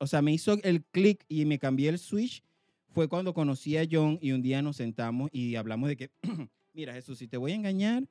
[0.00, 2.42] o sea, me hizo el clic y me cambié el switch.
[2.88, 6.10] Fue cuando conocí a John y un día nos sentamos y hablamos de que,
[6.74, 8.08] mira Jesús, si te voy a engañar,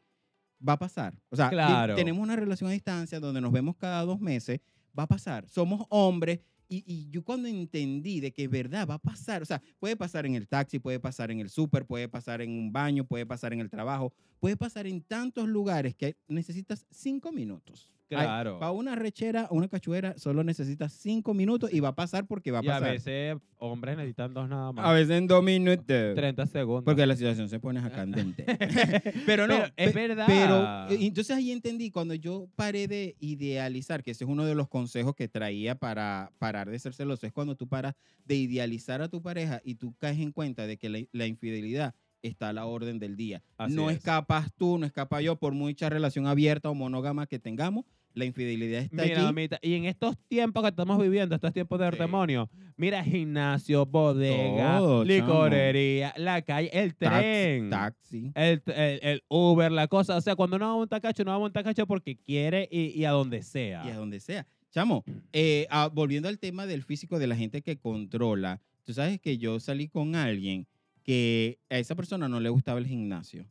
[0.65, 1.19] va a pasar.
[1.29, 1.95] O sea, Claro.
[1.95, 4.59] tenemos una relación a distancia donde nos vemos cada dos meses,
[4.97, 5.49] va a pasar.
[5.49, 9.45] Somos hombres y, y yo cuando entendí de que es verdad va a pasar, o
[9.45, 12.71] sea, puede pasar en el taxi, puede pasar en el súper, puede pasar en un
[12.71, 17.91] baño, puede pasar en el trabajo, puede pasar en tantos lugares que necesitas cinco minutos.
[18.09, 18.59] Claro.
[18.59, 22.59] Para una rechera, una cachuera, solo necesitas cinco minutos y va a pasar porque va
[22.59, 22.91] a Y a pasar.
[22.91, 24.85] veces hombres necesitan dos nada más.
[24.85, 25.85] A veces en dos minutos.
[26.15, 26.83] 30 segundos.
[26.85, 28.45] Porque la situación se pone candente.
[29.25, 30.25] pero no, Pero es verdad.
[30.27, 34.55] Pero eh, entonces ahí entendí, cuando yo paré de idealizar, que ese es uno de
[34.55, 37.95] los consejos que traía para parar de ser celoso, es cuando tú paras
[38.25, 41.93] de idealizar a tu pareja y tú caes en cuenta de que la, la infidelidad
[42.21, 43.41] está a la orden del día.
[43.57, 43.97] Así no es.
[43.97, 48.81] escapas tú, no escapa yo, por mucha relación abierta o monógama que tengamos, la infidelidad
[48.81, 51.97] está Mira, y en estos tiempos que estamos viviendo, estos tiempos de Sí.
[51.97, 58.31] demonio, mira, gimnasio, bodega, Todo, licorería, la calle, el tren, taxi.
[58.35, 60.17] el, el- el Uber, la cosa.
[60.17, 62.67] O sea, cuando uno va a montar cacho, no va a montar cacho porque quiere
[62.71, 63.83] y, y a donde sea.
[63.85, 64.45] y a donde sea.
[64.71, 65.03] Chamo,
[65.33, 69.37] eh, ah, volviendo al tema del físico de la gente que controla, tú sabes que
[69.37, 70.67] yo salí con alguien
[71.03, 73.45] que a esa persona no le gustaba el gimnasio,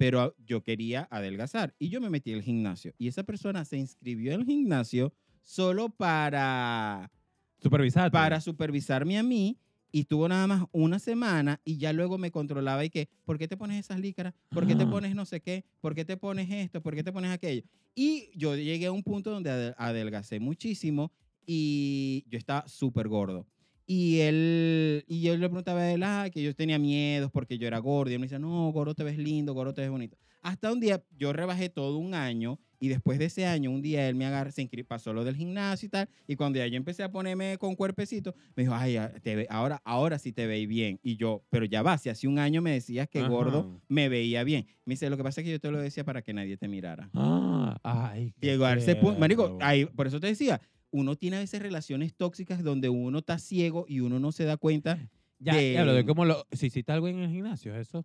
[0.00, 4.34] pero yo quería adelgazar y yo me metí al gimnasio y esa persona se inscribió
[4.34, 7.10] al gimnasio solo para,
[7.58, 8.10] Supervisar.
[8.10, 9.58] para supervisarme a mí
[9.92, 13.46] y tuvo nada más una semana y ya luego me controlaba y que, ¿por qué
[13.46, 14.32] te pones esas lícaras?
[14.48, 14.90] ¿Por qué te Ah.
[14.90, 15.66] pones no sé qué?
[15.82, 16.80] ¿Por qué te pones esto?
[16.80, 17.62] ¿Por qué te pones aquello?
[17.94, 21.12] Y yo llegué a un punto donde ade- adelgacé muchísimo
[21.44, 23.46] y yo estaba súper gordo.
[23.92, 27.66] Y él, y yo le preguntaba a él, ah, que yo tenía miedos porque yo
[27.66, 28.12] era gordo.
[28.12, 30.16] Y él me decía, no, gordo te ves lindo, gordo te ves bonito.
[30.42, 34.08] Hasta un día yo rebajé todo un año Y después de ese año, un día
[34.08, 36.08] él me agarra, se inscri- pasó lo del gimnasio y tal.
[36.28, 39.82] Y cuando ya yo empecé a ponerme con cuerpecito, me dijo, ay, te ve- ahora,
[39.84, 41.00] ahora sí te veis bien.
[41.02, 43.28] Y yo, pero ya va, si hace un año me decías que Ajá.
[43.28, 44.66] gordo me veía bien.
[44.86, 46.68] Me dice, lo que pasa es que yo te lo decía para que nadie te
[46.68, 47.10] mirara.
[47.12, 48.34] Ah, ay.
[48.40, 50.60] Llegó a ese punto, marico, ahí, por eso te decía,
[50.90, 54.56] uno tiene a veces relaciones tóxicas donde uno está ciego y uno no se da
[54.56, 54.98] cuenta.
[55.38, 56.46] Ya, de- ya hablo de cómo lo.
[56.52, 58.04] Si hiciste algo en el gimnasio, eso.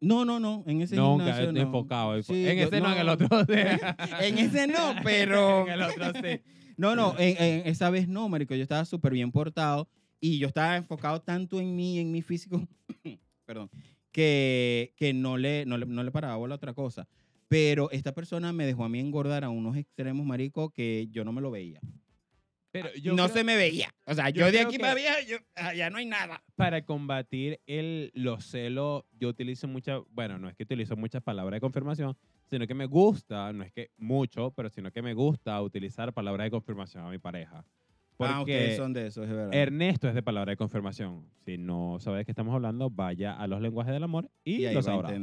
[0.00, 1.60] No, no, no, en ese Nunca gimnasio no.
[1.60, 2.22] enfocado.
[2.22, 3.28] Sí, en yo- ese no, en el otro.
[4.20, 5.66] En ese no, pero...
[5.66, 6.40] en el otro sí.
[6.76, 8.54] No, no, en, en esa vez no, marico.
[8.54, 9.88] Yo estaba súper bien portado
[10.20, 12.62] y yo estaba enfocado tanto en mí, en mi físico,
[13.46, 13.70] perdón,
[14.12, 17.08] que, que no, le, no, le, no le paraba bola a otra cosa.
[17.48, 21.32] Pero esta persona me dejó a mí engordar a unos extremos, marico, que yo no
[21.32, 21.80] me lo veía.
[22.82, 23.88] Pero yo no creo- se me veía.
[24.06, 26.42] O sea, yo yo, de aquí para allá, yo, allá no hay nada.
[26.54, 31.56] para combatir el, los celos, yo utilizo muchas, bueno, no es que utilizo muchas palabras
[31.56, 32.16] de confirmación,
[32.46, 36.46] sino que me gusta, no es que mucho, pero sino que me gusta utilizar palabras
[36.46, 37.64] de confirmación a mi pareja.
[38.18, 39.52] Porque ah, ustedes son de eso, es verdad.
[39.52, 41.26] Ernesto es de palabra de confirmación.
[41.44, 44.66] Si no sabes de qué estamos hablando, vaya a los lenguajes del amor y, y
[44.66, 45.14] ahí lo va a sabrá.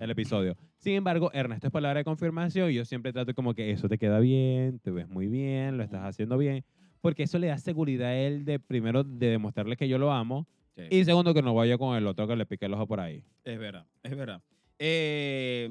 [0.00, 0.54] El episodio.
[0.76, 3.96] Sin embargo, Ernesto es palabra de confirmación y yo siempre trato como que eso te
[3.96, 6.62] queda bien, te ves muy bien, lo estás haciendo bien,
[7.02, 10.46] porque eso le da seguridad a él de primero de demostrarle que yo lo amo
[10.74, 10.84] Sí.
[10.90, 13.22] y segundo, que no vaya con el otro que le pique el ojo por ahí.
[13.44, 14.40] Es verdad, es verdad.
[14.78, 15.70] Eh,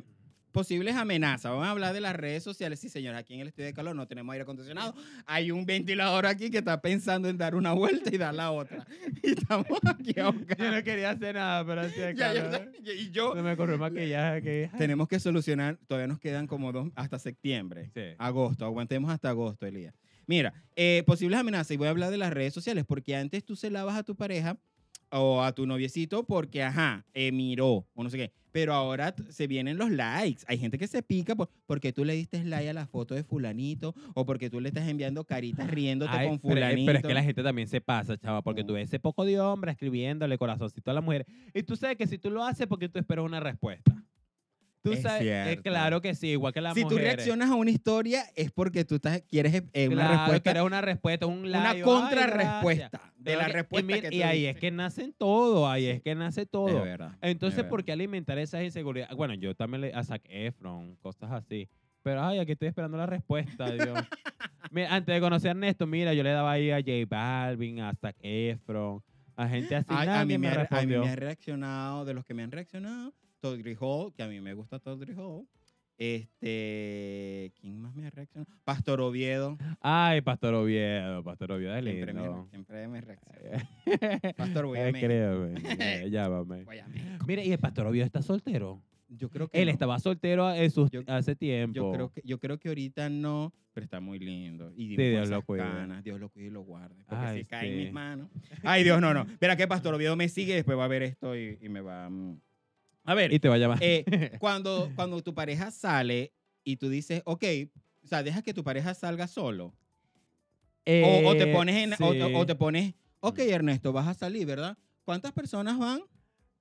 [0.52, 1.52] posibles amenazas.
[1.52, 2.80] Vamos a hablar de las redes sociales.
[2.80, 4.94] Sí, señores, aquí en el estudio de calor no tenemos aire acondicionado.
[5.26, 8.86] Hay un ventilador aquí que está pensando en dar una vuelta y dar la otra.
[9.24, 10.84] Y estamos aquí ahogados.
[10.84, 14.70] quería hacer nada, pero ya, ya, y yo, me corrió maquillaje que...
[14.78, 17.90] tenemos que solucionar, todavía nos quedan como dos, hasta septiembre.
[17.94, 18.02] Sí.
[18.18, 19.94] Agosto, aguantemos hasta agosto, Elías.
[20.32, 23.58] Mira, eh, posibles amenazas, y voy a hablar de las redes sociales, porque antes tú
[23.58, 24.58] celabas a tu pareja
[25.10, 28.32] o a tu noviecito porque, ajá, eh, miró o no sé qué.
[28.54, 30.44] Pero ahora se vienen los likes.
[30.48, 33.26] Hay gente que se pica por, porque tú le diste like a la foto de
[33.26, 36.86] fulanito o porque tú le estás enviando caritas riéndote Ay, con pero, eh, fulanito.
[36.86, 38.68] pero es que la gente también se pasa, chava, porque No.
[38.68, 41.26] tú ves ese poco de hombre escribiéndole corazoncito a la mujer.
[41.54, 44.02] Y tú sabes que si tú lo haces porque tú esperas una respuesta.
[44.84, 45.62] Tú Es sabes, eh, cierto.
[45.64, 48.96] claro que sí, igual que la si tú reaccionas a una historia es porque tú
[48.96, 50.42] estás, quieres eh, una claro, respuesta.
[50.44, 54.72] quieres una respuesta, un una like, contrarrespuesta de la que- respuesta y, ahí es que
[54.72, 56.70] nacen todo, ahí es que nace todo.
[56.70, 59.16] Es verdad, Entonces, es ¿por qué alimentar esas inseguridades?
[59.16, 61.70] Bueno, yo también le a Zac Efron, cosas así.
[62.04, 63.94] Pero, ay, aquí estoy esperando la respuesta, Dios.
[64.72, 67.94] Mira, antes de conocer a Ernesto, mira, yo le daba ahí a J Balvin, a
[67.94, 69.04] Zac Efron,
[69.36, 69.88] a gente así.
[69.90, 72.52] Ay, a, mí me, me, a mí me ha reaccionado, de los que me han
[72.52, 75.46] reaccionado, Todri Hall, que a mí me gusta Todri Hall.
[75.98, 78.52] Este, ¿quién más me ha reaccionado?
[78.64, 79.58] Pastor Oviedo.
[79.82, 82.44] Ay, Pastor Oviedo, Pastor Oviedo es Siempre lindo.
[82.44, 83.70] me, siempre me reacciona.
[84.38, 84.82] Pastor, güey.
[84.82, 86.66] Eh, Llámame.
[87.28, 88.82] Mira, y el Pastor Oviedo está soltero.
[89.10, 89.72] Yo creo que Él no.
[89.74, 91.76] estaba soltero en sus- Yo- hace tiempo.
[91.76, 94.72] Yo creo, que, yo creo que ahorita no, pero está muy lindo.
[94.76, 95.64] Y Sí, Dios lo cuide.
[95.64, 97.04] canas, Dios lo cuide y lo guarde.
[97.08, 98.30] Porque Ay, si cae en mis manos.
[98.64, 99.26] Ay, Dios, no, no.
[99.40, 102.10] Verá que Pastor Oviedo me sigue, después va a ver esto y, y me va.
[103.04, 103.78] A ver, Y te va a llamar.
[103.82, 104.04] eh,
[104.40, 106.32] cuando, cuando tu pareja sale
[106.64, 107.44] y tú dices, ok,
[108.04, 109.74] o sea, deja que tu pareja salga solo.
[110.86, 112.22] o, o te Eh, pones en, o, sí.
[112.22, 114.78] o te pones, ok, Ernesto, vas a salir, ¿verdad?
[115.04, 116.02] ¿Cuántas personas van?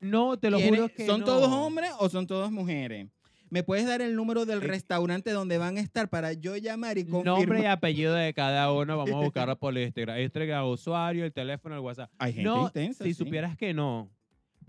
[0.01, 1.27] No, te lo ¿Quiénes- juro que ¿Son no.
[1.27, 3.09] todos hombres o son todas mujeres?
[3.51, 6.99] ¿Me puedes dar el número del Eh, restaurante donde van a estar para yo llamar
[6.99, 7.39] y confirmar?
[7.41, 10.21] Nombre y apellido de cada uno, vamos a buscarlo por Instagram.
[10.21, 12.11] Instagram, usuario, el teléfono, el WhatsApp.
[12.19, 13.19] Hay gente no, intensa, si sí.
[13.25, 14.09] supieras que no.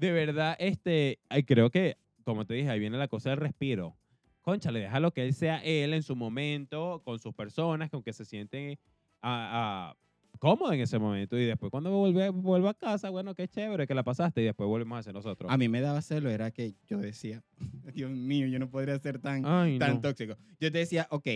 [0.01, 3.95] De verdad, este, ay, creo que, como te dije, ahí viene la cosa del respiro.
[4.41, 8.01] Concha, le deja lo que él sea él en su momento, con sus personas, con
[8.01, 8.79] que se sienten
[9.21, 9.97] a, a-
[10.39, 11.37] cómodos en ese momento.
[11.37, 14.67] Y después cuando vuelve, vuelva a casa, bueno, qué chévere que la pasaste y después
[14.67, 15.51] volvemos a ser nosotros.
[15.51, 17.43] A mí me daba celo, era que yo decía,
[17.93, 20.01] Dios mío, yo no podría ser tan, Ay, tan no.
[20.01, 20.35] tóxico.
[20.59, 21.27] Yo te decía, ok,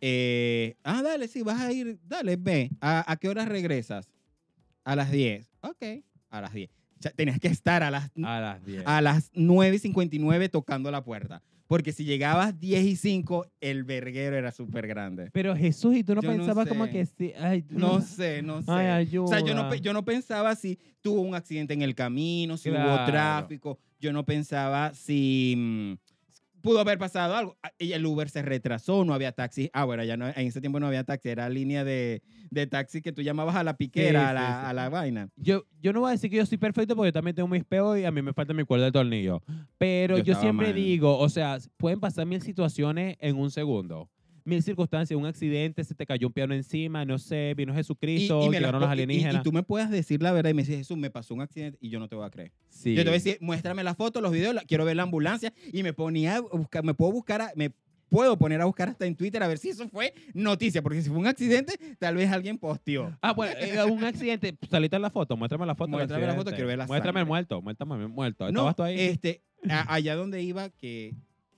[0.00, 2.70] eh, ah, dale, sí, vas a ir, dale, ve.
[2.80, 4.08] ¿A, a qué horas regresas?
[4.84, 5.50] A las 10.
[5.62, 6.70] Ok, a las 10.
[7.10, 8.82] Tenías que estar a las, A las 10.
[8.86, 11.42] a las 9 y 59 tocando la puerta.
[11.66, 15.30] Porque si llegabas 10 y 5, el verguero era súper grande.
[15.32, 17.32] Pero Jesús, ¿y tú no Yo no pensabas como que sí?
[17.40, 18.70] Ay, No sé, no sé.
[18.70, 19.16] Ay.
[19.16, 22.68] O sea, yo no, yo no pensaba si tuvo un accidente en el camino, si
[22.70, 23.78] hubo tráfico.
[23.98, 25.92] Yo no pensaba si mm,
[26.62, 27.58] pudo haber pasado algo.
[27.62, 29.68] Ah, y El Uber se retrasó, no había taxi.
[29.72, 33.02] Ah, bueno, ya no, en ese tiempo no había taxi, era línea de, de taxi
[33.02, 35.28] que tú llamabas a la piquera, Sí, a, la, sí, a la vaina.
[35.36, 37.64] Yo, yo no voy a decir que yo soy perfecto porque yo también tengo mis
[37.64, 39.42] peos y a mí me falta mi cuerda de tornillo.
[39.78, 40.76] Pero Yo siempre mal.
[40.76, 44.08] digo, o sea, pueden pasar mil situaciones en un segundo.
[44.44, 48.44] Mil circunstancias, un accidente, se te cayó un piano encima, no sé, vino Jesucristo, me
[48.46, 49.36] las llegaron po- los y- y- alienígenas.
[49.36, 51.78] Y, tú me puedas decir la verdad y me dices, Jesús, me pasó un accidente
[51.80, 52.52] y yo no te voy a creer.
[52.68, 52.90] Sí.
[52.94, 55.52] Yo te voy a decir, muéstrame la foto, los videos, la- quiero ver la ambulancia
[55.72, 57.70] y me ponía, a buscar, me puedo buscar, a- me
[58.08, 61.08] puedo poner a buscar hasta en Twitter a ver si eso fue noticia, porque si
[61.08, 63.16] fue un accidente, tal vez alguien posteó.
[63.22, 64.54] Ah, bueno, eh, un accidente.
[64.70, 65.88] Saliste en la foto, muéstrame la foto.
[65.92, 67.28] Muéstrame la foto, quiero ver la Muéstrame el sangre.
[67.30, 68.44] muerto, muéstrame el muerto.
[68.52, 69.00] No, ¿Estabas tú ahí?
[69.00, 71.14] este, allá donde iba, que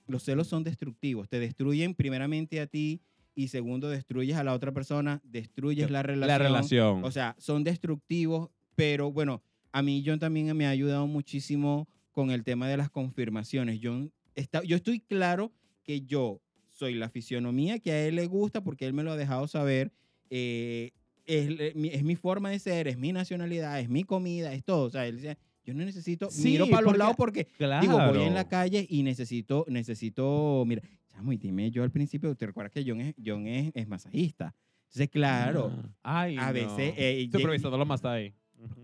[0.06, 1.28] los celos son destructivos.
[1.28, 3.00] Te destruyen primeramente a ti
[3.34, 6.28] y segundo, destruyes a la otra persona, destruyes la relación.
[6.28, 7.04] la relación.
[7.04, 9.42] O sea, son destructivos, pero bueno,
[9.72, 13.80] a mí John también me ha ayudado muchísimo con el tema de las confirmaciones.
[13.82, 15.52] John está, yo estoy claro
[15.82, 19.16] que yo soy la fisionomía que a él le gusta porque él me lo ha
[19.16, 19.92] dejado saber.
[20.30, 20.92] eh,
[21.26, 24.84] es, mi forma de ser, es mi nacionalidad, es mi comida, es todo.
[24.84, 27.80] O sea, él dice, yo no necesito, Sí, miro para los lados porque claro.
[27.86, 32.34] Digo, voy en la calle y necesito, necesito, mira, chamo, y dime, yo al principio,
[32.34, 34.54] te recuerdas que John es, John es, es masajista.
[34.88, 36.52] Entonces, claro, Ah, Ay, a no.
[36.52, 38.32] veces, eh, Supervisando los más ahí.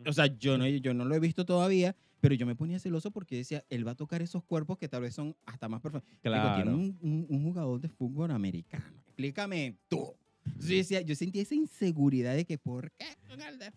[0.06, 3.10] o sea, yo no, yo no lo he visto todavía, pero yo me ponía celoso
[3.10, 6.10] porque decía, él va a tocar esos cuerpos que tal vez son hasta más perfectos.
[6.10, 6.54] Digo, Claro.
[6.54, 8.84] tiene un, un- un jugador de fútbol americano.
[9.06, 10.14] Explícame tú.
[10.60, 13.06] Entonces yo, decía, yo sentía esa inseguridad de que, ¿por qué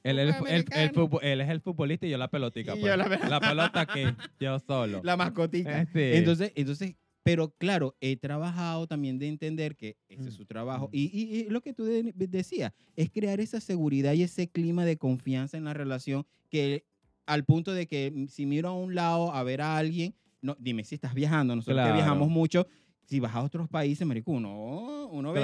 [0.03, 0.91] Él, es el, el- el americano?
[0.93, 2.73] fútbol- él es el futbolista y yo la pelotica.
[2.73, 2.83] Pues.
[2.85, 5.01] yo la- la pelota que yo solo.
[5.03, 5.81] La mascotica.
[5.81, 6.17] Eh, sí.
[6.17, 10.87] Entonces, entonces, pero claro, he trabajado también de entender que ese es su trabajo.
[10.87, 10.95] Mm.
[10.95, 14.83] Y, y- y lo que tú de- decías, es crear esa seguridad y ese clima
[14.85, 16.83] de confianza en la relación que
[17.25, 20.57] al punto de que mm, si miro a un lado a ver a alguien, no,
[20.59, 21.91] dime si estás viajando, nosotros Claro.
[21.91, 22.67] que viajamos mucho,
[23.05, 25.41] si vas a otros países, marico, uno, uno ve,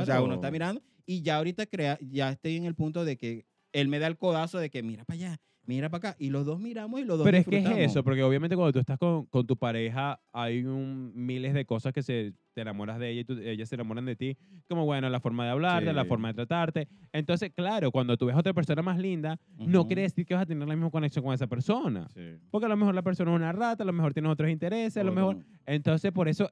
[0.00, 0.82] o sea, uno está mirando.
[1.04, 4.16] Y ya ahorita crea, ya estoy en el punto de que él me da el
[4.16, 6.16] codazo de que mira para allá, mira para acá.
[6.18, 8.72] Y los dos miramos y los dos Pero es que es eso, porque obviamente cuando
[8.72, 12.98] tú estás con, con tu pareja hay un, miles de cosas que se, te enamoras
[12.98, 14.36] de ella y tú- ellas se enamoran de ti,
[14.68, 16.88] como bueno, la forma de hablarte, la forma de tratarte.
[17.12, 20.44] Entonces, claro, cuando tú ves a otra persona más linda, no quiere decir que vas
[20.44, 22.08] a tener la misma conexión con esa persona.
[22.14, 22.38] Sí.
[22.50, 24.98] Porque a lo mejor la persona es una rata, a lo mejor tiene otros intereses,
[24.98, 25.38] a lo mejor...
[25.66, 26.50] Entonces, por eso,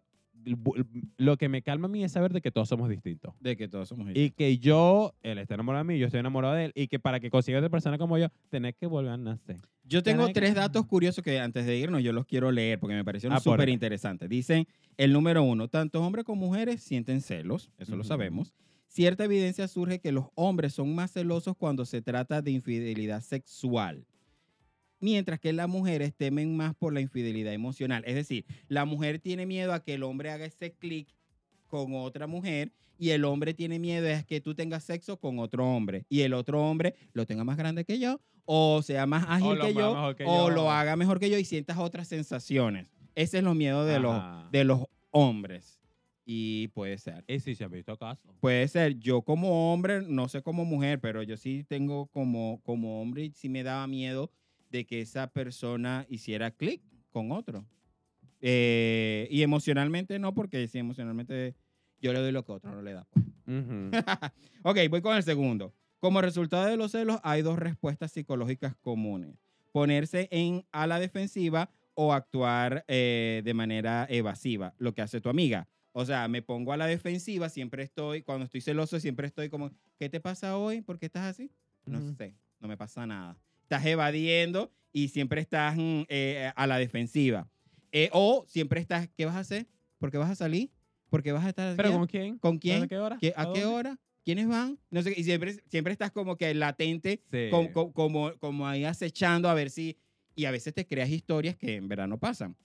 [1.16, 3.34] lo que me calma a mí es saber de que todos somos distintos.
[3.40, 6.54] De que todos somos Y que yo, él está enamorado de mí, yo estoy enamorado
[6.54, 9.16] de él, y que para que consiga otra persona como yo, tenés que volver a
[9.16, 9.56] nacer.
[9.84, 13.04] Yo tengo tres datos curiosos que antes de irnos yo los quiero leer porque me
[13.04, 14.28] parecieron Ah, súper interesantes.
[14.28, 14.66] Dicen,
[14.96, 18.54] el número uno, tanto hombres como mujeres sienten celos, eso lo sabemos.
[18.86, 24.04] Cierta evidencia surge que los hombres son más celosos cuando se trata de infidelidad sexual,
[25.00, 28.02] mientras que las mujeres temen más por la infidelidad emocional.
[28.06, 31.08] Es decir, la mujer tiene miedo a que el hombre haga ese clic
[31.66, 35.66] con otra mujer y el hombre tiene miedo a que tú tengas sexo con otro
[35.66, 38.20] hombre y el otro hombre lo tenga más grande que yo
[38.52, 40.50] o sea más ágil que, yo, que o yo.
[40.50, 42.92] lo haga mejor que yo y sientas otras sensaciones.
[43.14, 44.20] Ese es los miedos de los,
[44.50, 45.80] de los hombres.
[46.24, 47.24] Y puede ser.
[47.26, 48.34] Y sí se ha visto caso.
[48.40, 48.98] Puede ser.
[48.98, 53.32] Yo como hombre, no sé como mujer, pero yo sí tengo como, como hombre y
[53.32, 54.30] sí me daba miedo
[54.70, 57.66] de que esa persona hiciera clic con otro.
[58.40, 61.54] Eh, y emocionalmente no, porque si emocionalmente
[62.00, 63.06] yo le doy lo que otro no le da.
[63.10, 63.24] pues.
[64.62, 65.74] Ok, voy con el segundo.
[65.98, 69.36] Como resultado de los celos, hay dos respuestas psicológicas comunes.
[69.72, 75.28] Ponerse en a la defensiva o actuar eh, de manera evasiva, lo que hace tu
[75.28, 75.68] amiga.
[75.92, 79.70] O sea, me pongo a la defensiva, siempre estoy, cuando estoy celoso, siempre estoy como,
[79.98, 80.80] ¿qué te pasa hoy?
[80.80, 81.50] ¿Por qué estás así?
[81.84, 83.36] No sé, no me pasa nada.
[83.70, 87.48] Estás evadiendo y siempre estás mm, eh, a la defensiva.
[87.92, 89.68] Eh, o siempre estás, ¿qué vas a hacer?
[89.98, 90.72] ¿Por qué vas a salir?
[91.08, 92.38] ¿Por qué vas a estar ¿Pero con quién?
[92.40, 92.82] ¿Con quién?
[92.82, 93.16] ¿A qué hora?
[93.20, 93.64] ¿Qué- ¿A qué dónde?
[93.66, 94.00] hora?
[94.24, 94.76] ¿Quiénes van?
[94.90, 97.46] No sé, y siempre, siempre estás como que latente, Sí.
[97.52, 99.96] com- com- como, como ahí acechando a ver si...
[100.34, 102.56] Y a veces te creas historias que en verdad no pasan.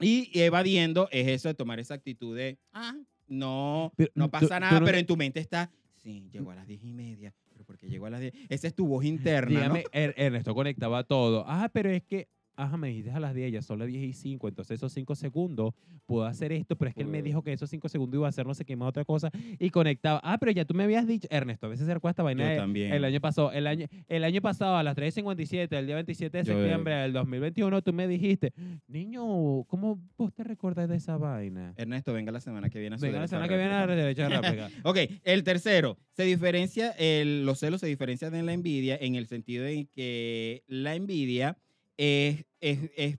[0.00, 2.96] Y evadiendo es eso de tomar esa actitud de, ah,
[3.28, 5.70] no, Pero no tú- pasa tú nada, no pero en tu mente está,
[6.02, 7.32] sí, llegó a las diez y media,
[7.66, 8.32] porque llegó a las diez.
[8.48, 11.44] Esa es tu voz interna, Dígame, Er- Ernesto conectaba todo.
[11.46, 14.12] Ah, pero es que, ajá, me dijiste a las 10, ya son las 10 y
[14.14, 15.74] 5, entonces esos 5 segundos
[16.06, 17.24] puedo hacer esto, pero es que él me Puedo.
[17.24, 19.68] dijo que esos 5 segundos iba a hacer no sé qué más otra cosa y
[19.70, 20.20] conectaba.
[20.24, 22.26] Ah, pero ya tú me habías dicho, Ernesto, a veces se recuerda esta ¿no?
[22.26, 22.92] vaina Yo de- también.
[22.94, 26.44] el año pasado, el año, el año pasado a las 3.57, el día 27 de
[26.44, 28.54] Yo, septiembre del 2021, tú me dijiste,
[28.86, 31.72] niño, ¿cómo vos te recuerdas de esa vaina?
[31.76, 32.96] Ernesto, venga la semana que viene.
[32.96, 34.28] a su Venga, la semana que viene a la derecha.
[34.84, 39.26] Ok, el tercero, se diferencia, el- los celos se diferencian de la envidia en el
[39.26, 41.56] sentido de que la envidia
[41.96, 43.18] es, es- es-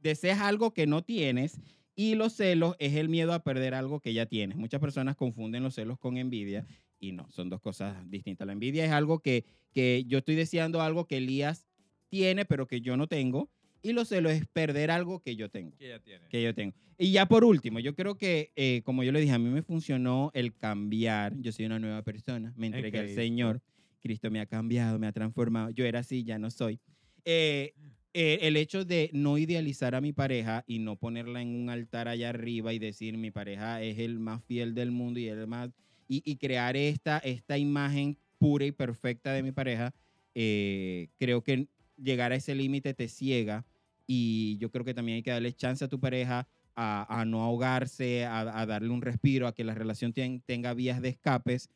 [0.00, 1.60] deseas algo que no tienes
[1.94, 4.56] y los celos es el miedo a perder algo que ya tienes.
[4.56, 6.64] Muchas personas confunden los celos con envidia
[7.00, 8.46] y no, son dos cosas distintas.
[8.46, 11.66] La envidia es algo que, que yo estoy deseando algo que Elías
[12.08, 13.50] tiene pero que yo no tengo
[13.82, 16.26] y los celos es perder algo que yo tengo Que ya tiene.
[16.28, 16.74] que yo tengo.
[16.98, 19.62] Y ya por último, yo creo que, eh, como yo le dije, a mí me
[19.62, 21.36] funcionó el cambiar.
[21.40, 23.08] Yo soy una nueva persona, me entregué al.
[23.14, 23.62] Señor.
[24.00, 25.70] Cristo me ha cambiado, me ha transformado.
[25.70, 26.80] Yo era así, ya no soy.
[27.24, 27.74] Eh,
[28.14, 32.08] eh, el hecho de no idealizar a mi pareja y no ponerla en un altar
[32.08, 35.70] allá arriba y decir mi pareja es el más fiel del mundo y el más
[36.08, 39.94] y, y crear esta, esta imagen pura y perfecta de mi pareja,
[40.34, 43.66] eh, creo que llegar a ese límite te ciega
[44.10, 47.42] y yo creo que también hay que darle chance a tu pareja a, a no
[47.42, 51.68] ahogarse, a, a darle un respiro, a que la relación ten- tenga vías de escapes.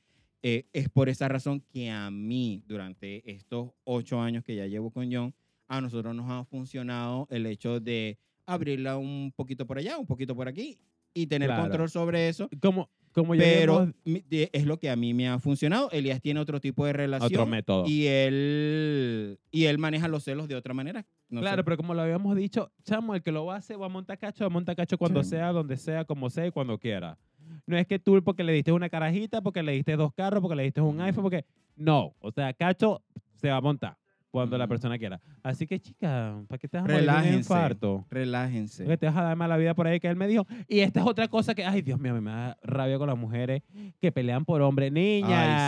[0.43, 4.91] Eh, es por esa razón que a mí, durante estos ocho años que ya llevo
[4.91, 5.35] con John,
[5.69, 10.35] a nosotros nos ha funcionado el hecho de abrirla un poquito por allá, un poquito
[10.35, 10.79] por aquí
[11.15, 11.63] y tener Claro.
[11.65, 12.49] control sobre eso.
[12.61, 15.91] Como, como ya Pero de- es lo que a mí me ha funcionado.
[15.91, 17.27] Elías tiene otro tipo de relación.
[17.33, 17.85] otro método.
[17.87, 21.05] Y él, y él maneja los celos de otra manera.
[21.33, 21.65] No claro, sé.
[21.65, 24.19] pero como lo habíamos dicho, chamo, el que lo va a hacer va a montar
[24.19, 25.31] cacho, va a montar cacho cuando Sí.
[25.31, 27.19] sea, donde sea, como sea y cuando quiera.
[27.67, 30.57] No es que tú porque le diste una carajita, porque le diste dos carros, porque
[30.57, 31.45] le diste un iPhone, porque...
[31.75, 33.03] No, o sea, cacho
[33.35, 33.97] se va a montar
[34.33, 35.21] cuando la persona quiera.
[35.43, 37.39] Así que, chica, ¿para qué te vas a morir de un Relájense.
[37.39, 38.07] infarto?
[38.11, 38.83] Relájense.
[38.85, 40.47] Porque te vas a dar mala vida por ahí que él me dijo.
[40.69, 43.09] Y esta es otra cosa que, ay, Dios mío, a mí me da rabia con
[43.09, 43.63] las mujeres
[44.01, 44.91] que pelean por hombres.
[44.91, 45.27] Niña,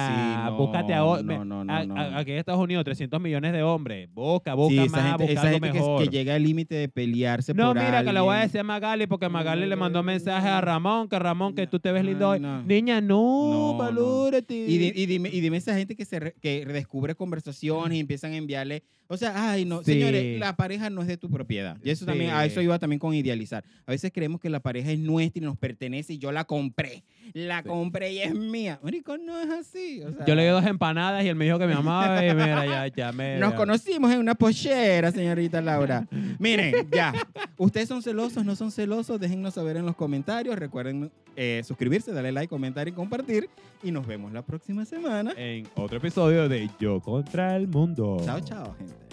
[0.09, 1.95] Ay, sí, no, búscate a, no, no, no, a- no.
[1.97, 4.09] a- Aquí en Estados Unidos, 300 millones de hombres.
[4.13, 6.03] Busca, busca Sí, más, gente, busca algo gente que, mejor.
[6.03, 8.65] que llega al límite de pelearse no, por mira, que le voy a decir a
[8.65, 11.93] Magali porque Magali le mandó no, mensaje a Ramón, que Ramón, que no, tú te
[11.93, 12.41] ves lindo hoy.
[12.41, 12.63] no.
[12.63, 13.15] Niña, no,
[13.51, 13.79] No, no.
[13.79, 14.55] valórate.
[14.55, 18.33] Y, y dime, y dime esa gente que se re- que descubre conversaciones y empiezan
[18.33, 18.85] a enviarle,
[19.15, 19.93] o sea, ay no, Sí.
[19.95, 21.77] señores, la pareja no es de tu propiedad.
[21.83, 23.65] Y eso también, a eso iba también con idealizar.
[23.87, 27.03] A veces creemos que la pareja es nuestra y nos pertenece y yo la compré,
[27.33, 27.69] la Sí.
[27.69, 28.79] compré y es mía.
[28.83, 30.03] Marico, no es así.
[30.03, 32.35] o sea, Yo le di dos empanadas y él me dijo que me amaba y
[32.35, 33.39] mira, ya, ya me...
[33.39, 36.07] Nos conocimos en una pochera, señorita Laura.
[36.39, 37.13] Miren, ya.
[37.57, 38.45] ¿Ustedes son celosos?
[38.45, 39.19] ¿No son celosos?
[39.21, 40.59] Déjennos saber en los comentarios.
[40.59, 43.49] Recuerden eh, suscribirse, darle like, comentar y compartir.
[43.83, 45.33] Y nos vemos la próxima semana.
[45.37, 48.21] En otro episodio de Yo contra el Mundo.
[48.25, 49.04] Chao, chao, gente.